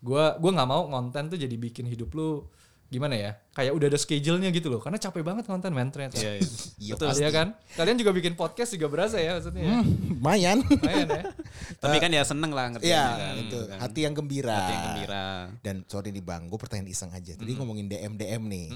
Gua 0.00 0.36
gua 0.40 0.50
nggak 0.56 0.68
mau 0.68 0.88
konten 0.88 1.28
tuh 1.28 1.38
jadi 1.38 1.52
bikin 1.52 1.84
hidup 1.86 2.10
lu 2.16 2.48
gimana 2.88 3.14
ya 3.14 3.36
kayak 3.52 3.68
udah 3.70 3.86
ada 3.86 3.96
schedule-nya 3.96 4.48
gitu 4.48 4.66
loh 4.66 4.80
karena 4.80 4.96
capek 4.96 5.20
banget 5.20 5.44
konten 5.44 5.70
men 5.70 5.92
ternyata 5.92 6.16
Iya, 6.16 6.40
iya. 6.40 6.48
Iya, 6.78 6.92
Betul 6.96 7.08
ya 7.20 7.28
kan 7.28 7.48
kalian 7.76 7.96
juga 8.00 8.10
bikin 8.10 8.32
podcast 8.32 8.72
juga 8.72 8.88
berasa 8.88 9.16
ya 9.16 9.36
maksudnya 9.36 9.60
ya. 9.60 9.76
Lumayan. 10.08 10.58
Lumayan 10.64 11.06
ya 11.06 11.22
Tapi 11.84 11.96
kan 11.98 12.10
ya 12.10 12.22
seneng 12.22 12.48
lah 12.50 12.72
ngerti 12.72 12.88
Iya, 12.88 13.04
kan. 13.12 13.34
itu. 13.36 13.58
Kan. 13.62 13.76
Hati 13.78 14.00
yang 14.02 14.14
gembira. 14.14 14.56
Hati 14.56 14.72
yang 14.72 14.84
gembira. 14.88 15.26
Dan 15.60 15.76
sorry 15.84 16.08
nih 16.10 16.24
Bang, 16.24 16.48
gue 16.48 16.56
pertanyaan 16.56 16.88
iseng 16.88 17.12
aja. 17.12 17.36
Tadi 17.36 17.52
ngomongin 17.52 17.86
DM 17.86 18.14
DM 18.14 18.42
nih. 18.46 18.66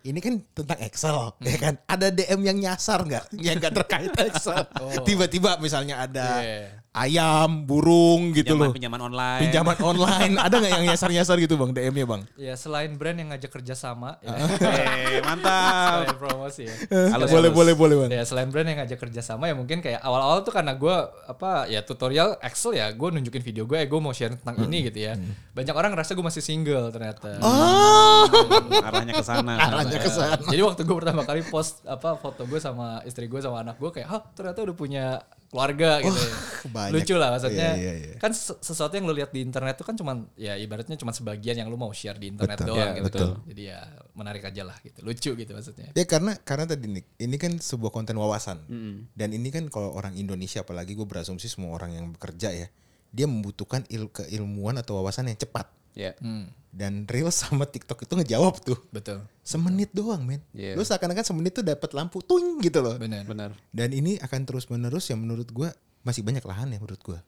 Ini 0.00 0.16
kan 0.18 0.40
tentang 0.50 0.80
Excel, 0.80 1.36
ya 1.38 1.56
kan? 1.60 1.74
Ada 1.84 2.08
DM 2.08 2.40
yang 2.42 2.56
nyasar 2.58 3.04
nggak? 3.04 3.36
Yang 3.36 3.54
nggak 3.60 3.74
terkait 3.84 4.12
Excel. 4.26 4.64
Tiba-tiba 5.04 5.60
misalnya 5.60 6.00
ada 6.00 6.40
Iya. 6.40 6.79
Ayam, 6.92 7.64
burung 7.64 8.34
gitu 8.34 8.50
Pinjaman, 8.52 8.66
loh. 8.66 8.74
pinjaman 8.74 9.00
online. 9.00 9.40
Pinjaman 9.46 9.76
online. 9.94 10.32
Ada 10.36 10.54
nggak 10.58 10.72
yang 10.72 10.84
nyasar-nyasar 10.86 11.36
gitu 11.38 11.54
Bang 11.54 11.70
DM-nya 11.70 12.02
Bang? 12.02 12.22
ya 12.34 12.54
selain 12.54 12.90
brand 12.92 13.14
yang 13.14 13.30
ngajak 13.30 13.46
kerja 13.48 13.74
sama 13.74 14.18
ya, 14.20 14.34
Eh, 14.34 15.22
mantap. 15.22 16.02
selain 16.02 16.18
promosi 16.18 16.62
ya 16.66 16.74
Halus, 17.14 17.30
boleh, 17.30 17.46
halus. 17.46 17.54
boleh, 17.54 17.74
boleh 17.74 17.94
Bang. 17.96 18.10
Ya 18.10 18.24
selain 18.24 18.48
brand 18.48 18.66
yang 18.66 18.78
ngajak 18.80 18.98
kerja 18.98 19.20
sama 19.20 19.46
ya 19.46 19.54
mungkin 19.54 19.78
kayak 19.78 20.00
awal-awal 20.00 20.42
tuh 20.42 20.50
karena 20.50 20.74
gue 20.74 20.96
apa 21.24 21.66
ya 21.66 21.80
tutorial 21.80 22.34
Excel 22.40 22.74
ya 22.74 22.90
gue 22.90 23.08
nunjukin 23.08 23.40
video 23.40 23.64
gue 23.64 23.76
ya 23.76 23.86
gue 23.86 24.00
mau 24.00 24.10
share 24.10 24.34
tentang 24.34 24.58
ini 24.64 24.90
gitu 24.90 24.98
ya. 25.00 25.14
Banyak 25.52 25.72
orang 25.72 25.94
ngerasa 25.94 26.12
gue 26.12 26.24
masih 26.24 26.42
single 26.42 26.90
ternyata. 26.90 27.38
Oh, 27.38 28.26
Arahnya 28.86 29.14
ke 29.14 29.22
sana. 29.22 29.54
arahnya 29.56 29.98
ke 29.98 30.10
sana. 30.10 30.42
Jadi 30.42 30.58
waktu 30.60 30.82
gue 30.82 30.96
pertama 30.96 31.22
kali 31.22 31.46
post 31.46 31.86
apa 31.86 32.14
foto 32.14 32.42
gue 32.44 32.58
sama 32.58 32.98
istri 33.02 33.24
gue 33.24 33.38
sama 33.38 33.62
anak 33.62 33.78
gue 33.78 33.90
kayak, 33.92 34.08
oh 34.10 34.22
ternyata 34.32 34.58
udah 34.62 34.74
punya 34.74 35.04
keluarga 35.50 35.98
gitu. 35.98 36.14
ya. 36.14 36.30
banyak. 36.70 36.92
Lucu 36.94 37.14
lah 37.18 37.28
maksudnya. 37.34 37.74
Iya, 37.74 37.76
iya, 37.76 37.92
iya. 37.98 38.14
Kan 38.22 38.30
ses- 38.30 38.62
sesuatu 38.62 38.94
yang 38.94 39.10
lu 39.10 39.12
lihat 39.12 39.34
di 39.34 39.42
internet 39.42 39.74
tuh 39.74 39.82
kan 39.82 39.98
cuman 39.98 40.30
ya 40.38 40.54
ibaratnya 40.54 40.94
cuma 40.94 41.10
sebagian 41.10 41.58
yang 41.58 41.66
lu 41.66 41.74
mau 41.74 41.90
share 41.90 42.16
di 42.16 42.30
internet 42.30 42.62
Betul. 42.62 42.68
doang 42.70 42.78
Iya, 42.86 42.96
gitu. 43.02 43.06
betul. 43.10 43.30
Jadi 43.50 43.62
ya 43.66 43.80
menarik 44.14 44.42
aja 44.46 44.62
lah 44.62 44.76
gitu. 44.80 44.98
Lucu 45.02 45.30
gitu 45.34 45.50
maksudnya. 45.50 45.90
Ya 45.90 46.04
karena 46.06 46.38
karena 46.38 46.70
tadi 46.70 46.86
nih, 46.86 47.04
ini 47.18 47.36
kan 47.36 47.58
sebuah 47.58 47.90
konten 47.90 48.14
wawasan. 48.14 48.62
Dan 49.10 49.28
ini 49.34 49.50
kan 49.50 49.66
kalau 49.66 49.90
orang 49.90 50.14
Indonesia 50.14 50.62
apalagi 50.62 50.94
gue 50.94 51.04
berasumsi 51.04 51.50
semua 51.50 51.74
orang 51.74 51.98
yang 51.98 52.06
bekerja 52.14 52.54
ya, 52.54 52.68
dia 53.10 53.26
membutuhkan 53.26 53.82
il 53.90 54.06
keilmuan 54.06 54.78
atau 54.78 55.02
wawasan 55.02 55.26
yang 55.26 55.40
cepat. 55.40 55.66
Ya. 55.94 56.14
Hmm, 56.22 56.50
Dan 56.70 57.02
Reels 57.10 57.34
sama 57.42 57.66
TikTok 57.66 58.06
itu 58.06 58.12
ngejawab 58.14 58.62
tuh. 58.62 58.78
betul. 58.94 59.26
Semenit 59.42 59.90
doang 59.90 60.22
men. 60.22 60.38
Iya. 60.54 60.78
Lu 60.78 60.86
seakan-akan 60.86 61.26
semenit 61.26 61.58
tuh 61.58 61.66
dapat 61.66 61.90
lampu 61.92 62.22
tuing 62.22 62.62
gitu 62.62 62.78
loh. 62.78 62.94
Benar. 62.94 63.26
Benar. 63.26 63.50
Dan 63.74 63.90
ini 63.90 64.16
akan 64.22 64.46
terus 64.46 64.70
menerus 64.70 65.10
yang 65.10 65.18
menurut 65.18 65.50
gua 65.50 65.74
masih 66.06 66.22
banyak 66.22 66.46
lahan 66.46 66.70
ya 66.70 66.78
menurut 66.78 67.02
gua. 67.02 67.18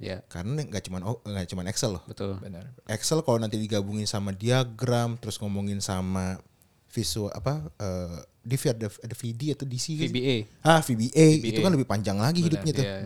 Ya. 0.00 0.24
Karena 0.28 0.64
nggak 0.64 0.82
cuman 0.88 1.00
oh, 1.04 1.20
nggak 1.24 1.48
cuman 1.52 1.68
Excel 1.68 1.96
loh. 1.96 2.02
Betul. 2.08 2.40
Benar. 2.40 2.72
Excel 2.88 3.20
kalau 3.20 3.36
nanti 3.36 3.60
digabungin 3.60 4.08
sama 4.08 4.32
diagram 4.32 5.20
terus 5.20 5.36
ngomongin 5.40 5.80
sama 5.84 6.40
visual 6.88 7.28
apa 7.36 7.68
eh 7.76 8.24
DV 8.46 8.62
ada 8.72 8.86
ada 8.88 9.14
VD 9.18 9.42
atau 9.52 9.66
DC 9.68 9.86
gitu. 9.98 10.08
VBA. 10.08 10.36
Ah 10.62 10.80
VBA, 10.80 11.44
itu 11.44 11.58
kan 11.60 11.74
lebih 11.74 11.84
panjang 11.84 12.16
lagi 12.16 12.40
hidupnya 12.40 12.72
tuh. 12.72 12.86
Iya. 12.86 12.96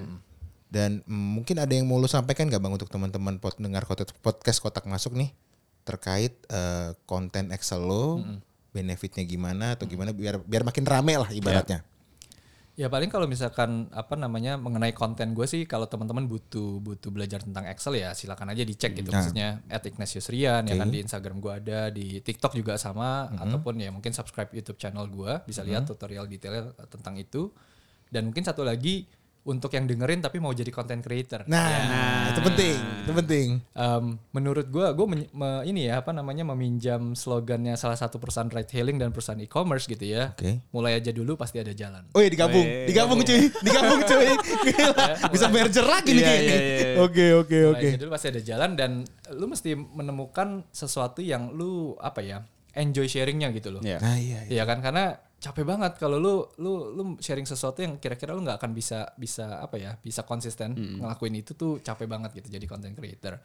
Dan 0.70 1.02
mm, 1.02 1.28
mungkin 1.42 1.59
ada 1.59 1.74
yang 1.74 1.90
mau 1.90 1.98
lu 1.98 2.06
sampaikan 2.06 2.46
gak 2.46 2.62
bang 2.62 2.72
untuk 2.72 2.87
teman-teman 2.87 3.42
pot 3.42 3.59
dengar 3.59 3.83
podcast 4.22 4.59
kotak 4.62 4.87
masuk 4.87 5.18
nih? 5.18 5.35
Terkait 5.83 6.38
eh, 6.46 6.94
konten 7.11 7.50
Excel 7.50 7.83
lo, 7.83 8.22
benefitnya 8.70 9.26
gimana 9.26 9.74
atau 9.74 9.90
gimana 9.90 10.14
biar 10.14 10.38
biar 10.46 10.62
makin 10.62 10.87
rame 10.87 11.18
lah 11.18 11.30
ibaratnya. 11.35 11.83
Ya 12.78 12.88
paling 12.88 13.12
kalau 13.12 13.28
misalkan 13.28 13.92
apa 13.92 14.16
namanya 14.16 14.56
mengenai 14.56 14.96
konten 14.96 15.37
gue 15.37 15.44
sih 15.44 15.68
kalau 15.68 15.85
teman-teman 15.85 16.24
butuh 16.24 16.80
butuh 16.80 17.12
belajar 17.12 17.44
tentang 17.44 17.68
Excel 17.68 17.98
ya 18.00 18.16
silakan 18.16 18.56
aja 18.56 18.64
dicek 18.64 18.96
gitu. 18.96 19.12
Nah. 19.12 19.20
maksudnya 19.20 19.61
at 19.68 19.85
Ignatius 19.85 20.33
Rian 20.33 20.64
ya 20.64 20.80
kan 20.80 20.88
di 20.88 21.02
Instagram 21.04 21.44
gue 21.44 21.52
ada 21.52 21.92
di 21.92 22.24
TikTok 22.24 22.56
juga 22.56 22.80
sama 22.80 23.28
ataupun 23.37 23.85
ya 23.85 23.92
mungkin 23.92 24.16
subscribe 24.16 24.48
YouTube 24.54 24.80
channel 24.80 25.04
gue 25.12 25.44
bisa 25.44 25.61
lihat 25.61 25.85
tutorial 25.85 26.24
detail 26.24 26.72
tentang 26.88 27.20
itu. 27.20 27.52
Dan 28.11 28.33
mungkin 28.33 28.42
satu 28.42 28.64
lagi 28.64 29.06
untuk 29.40 29.72
yang 29.72 29.88
dengerin 29.88 30.20
tapi 30.20 30.37
mau 30.37 30.53
jadi 30.53 30.68
content 30.68 31.00
creator. 31.00 31.48
Nah, 31.48 32.29
itu 32.29 32.40
penting, 32.44 32.76
itu 32.76 33.12
penting. 33.16 33.48
Em, 33.72 34.05
menurut 34.31 34.68
gue, 34.68 34.85
gue 34.85 35.07
ini 35.64 35.88
ya 35.88 36.05
apa 36.05 36.12
namanya 36.12 36.44
meminjam 36.44 37.16
slogannya 37.16 37.72
salah 37.74 37.96
satu 37.96 38.20
perusahaan 38.20 38.53
ride 38.53 38.68
hailing 38.70 39.00
dan 39.00 39.11
perusahaan 39.11 39.40
e-commerce 39.40 39.88
gitu 39.88 40.05
ya. 40.05 40.37
Oke. 40.37 40.61
Mulai 40.70 41.00
aja 41.00 41.09
dulu 41.11 41.40
pasti 41.40 41.57
ada 41.57 41.72
jalan. 41.72 42.05
Oh 42.12 42.20
ya 42.20 42.29
digabung, 42.29 42.62
Weh. 42.62 42.85
digabung 42.85 43.20
cuy, 43.24 43.48
digabung 43.66 44.00
cuy. 44.05 44.29
Gila, 44.68 45.07
bisa 45.33 45.46
merger 45.48 45.87
lagi 45.88 46.11
nih 46.12 46.20
Iya, 46.20 46.29
kayaknya. 46.29 46.57
iya, 46.57 46.61
iya. 46.61 46.88
Oke 47.00 47.26
oke 47.33 47.57
Mulai 47.57 47.72
oke. 47.72 47.87
aja 47.88 47.98
dulu 48.00 48.11
pasti 48.12 48.26
ada 48.29 48.40
jalan 48.44 48.70
dan 48.76 48.90
lu 49.33 49.44
mesti 49.48 49.70
menemukan 49.72 50.48
sesuatu 50.68 51.24
yang 51.24 51.48
lu 51.57 51.96
apa 51.96 52.20
ya 52.20 52.44
enjoy 52.76 53.09
sharingnya 53.09 53.48
gitu 53.57 53.72
loh. 53.72 53.81
Iya. 53.81 53.98
Nah 54.05 54.16
iya. 54.20 54.44
iya. 54.46 54.61
Iya 54.61 54.62
kan 54.68 54.85
karena 54.85 55.16
capek 55.40 55.64
banget 55.64 55.96
kalau 55.96 56.20
lu 56.20 56.35
lu 56.61 56.92
lu 56.92 57.03
sharing 57.16 57.48
sesuatu 57.48 57.81
yang 57.81 57.96
kira-kira 57.96 58.37
lu 58.37 58.44
nggak 58.44 58.61
akan 58.61 58.76
bisa 58.76 59.09
bisa 59.16 59.64
apa 59.64 59.81
ya 59.81 59.96
bisa 59.96 60.20
konsisten 60.29 60.76
ngelakuin 61.00 61.40
itu 61.40 61.57
tuh 61.57 61.81
capek 61.81 62.05
banget 62.05 62.37
gitu 62.37 62.53
jadi 62.53 62.66
content 62.68 62.92
creator. 62.92 63.40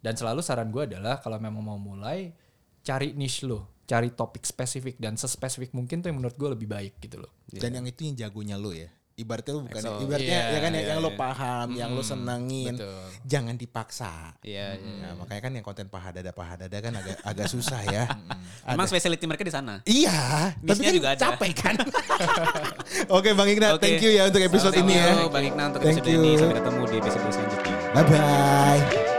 Dan 0.00 0.16
selalu 0.16 0.40
saran 0.40 0.72
gue 0.72 0.88
adalah 0.88 1.20
kalau 1.20 1.36
memang 1.36 1.60
mau 1.60 1.76
mulai 1.76 2.32
cari 2.80 3.12
niche 3.12 3.44
lu, 3.44 3.60
cari 3.84 4.14
topik 4.16 4.48
spesifik 4.48 4.96
dan 4.96 5.20
sespesifik 5.20 5.76
mungkin 5.76 6.00
tuh 6.00 6.08
yang 6.08 6.24
menurut 6.24 6.38
gue 6.40 6.48
lebih 6.56 6.68
baik 6.70 6.96
gitu 7.04 7.20
loh. 7.20 7.28
Dan 7.52 7.76
yang 7.76 7.84
itu 7.84 8.08
yang 8.08 8.16
jagonya 8.16 8.56
lo 8.56 8.72
ya. 8.72 8.88
Ibaratnya 9.20 9.52
lu 9.52 9.62
bukan 9.62 9.78
Excel. 9.78 9.96
ibaratnya 10.00 10.38
Iya, 10.40 10.48
ya 10.48 10.58
kan 10.58 10.70
ya, 10.70 10.80
iya, 10.80 10.88
yang 10.88 10.98
lo 10.98 11.10
iya. 11.10 11.18
paham, 11.18 11.68
yang 11.76 11.90
lo 11.92 12.00
senengin. 12.00 12.74
betul. 12.74 13.04
Jangan 13.22 13.54
dipaksa. 13.54 14.12
Iya. 14.40 14.80
iya. 14.80 14.96
Nah, 14.98 15.12
makanya 15.20 15.42
kan 15.44 15.52
yang 15.52 15.62
konten 15.62 15.86
paha 15.86 16.08
dada 16.10 16.32
paha 16.32 16.56
dada 16.56 16.76
kan 16.76 16.92
agak 16.94 17.16
agak 17.20 17.46
susah 17.46 17.80
ya. 17.84 18.04
Emang 18.72 18.88
specialty 18.88 19.24
mereka 19.24 19.44
di 19.44 19.52
sana. 19.52 19.84
Iya, 19.84 20.56
tapi 20.56 20.80
kan 20.80 20.92
juga 20.96 21.08
ada. 21.12 21.20
capek 21.28 21.52
kan. 21.52 21.74
Oke 23.16 23.36
Bang 23.36 23.46
Ignat, 23.46 23.76
Oke. 23.76 23.84
thank 23.84 24.00
you 24.00 24.10
ya 24.10 24.26
untuk 24.26 24.40
episode 24.40 24.72
Thank 24.72 24.88
ini 24.88 24.94
ya. 24.96 25.28
Bang 25.28 25.44
Iqna 25.44 25.62
untuk 25.68 25.80
Thank 25.82 26.00
episode 26.00 26.10
ini. 26.10 26.32
you. 26.32 26.40
Sampai 26.40 26.56
ketemu 26.56 26.80
di 26.82 26.96
episode 26.96 27.22
selanjutnya. 27.28 27.74
Bye 27.92 28.04
bye. 28.06 29.09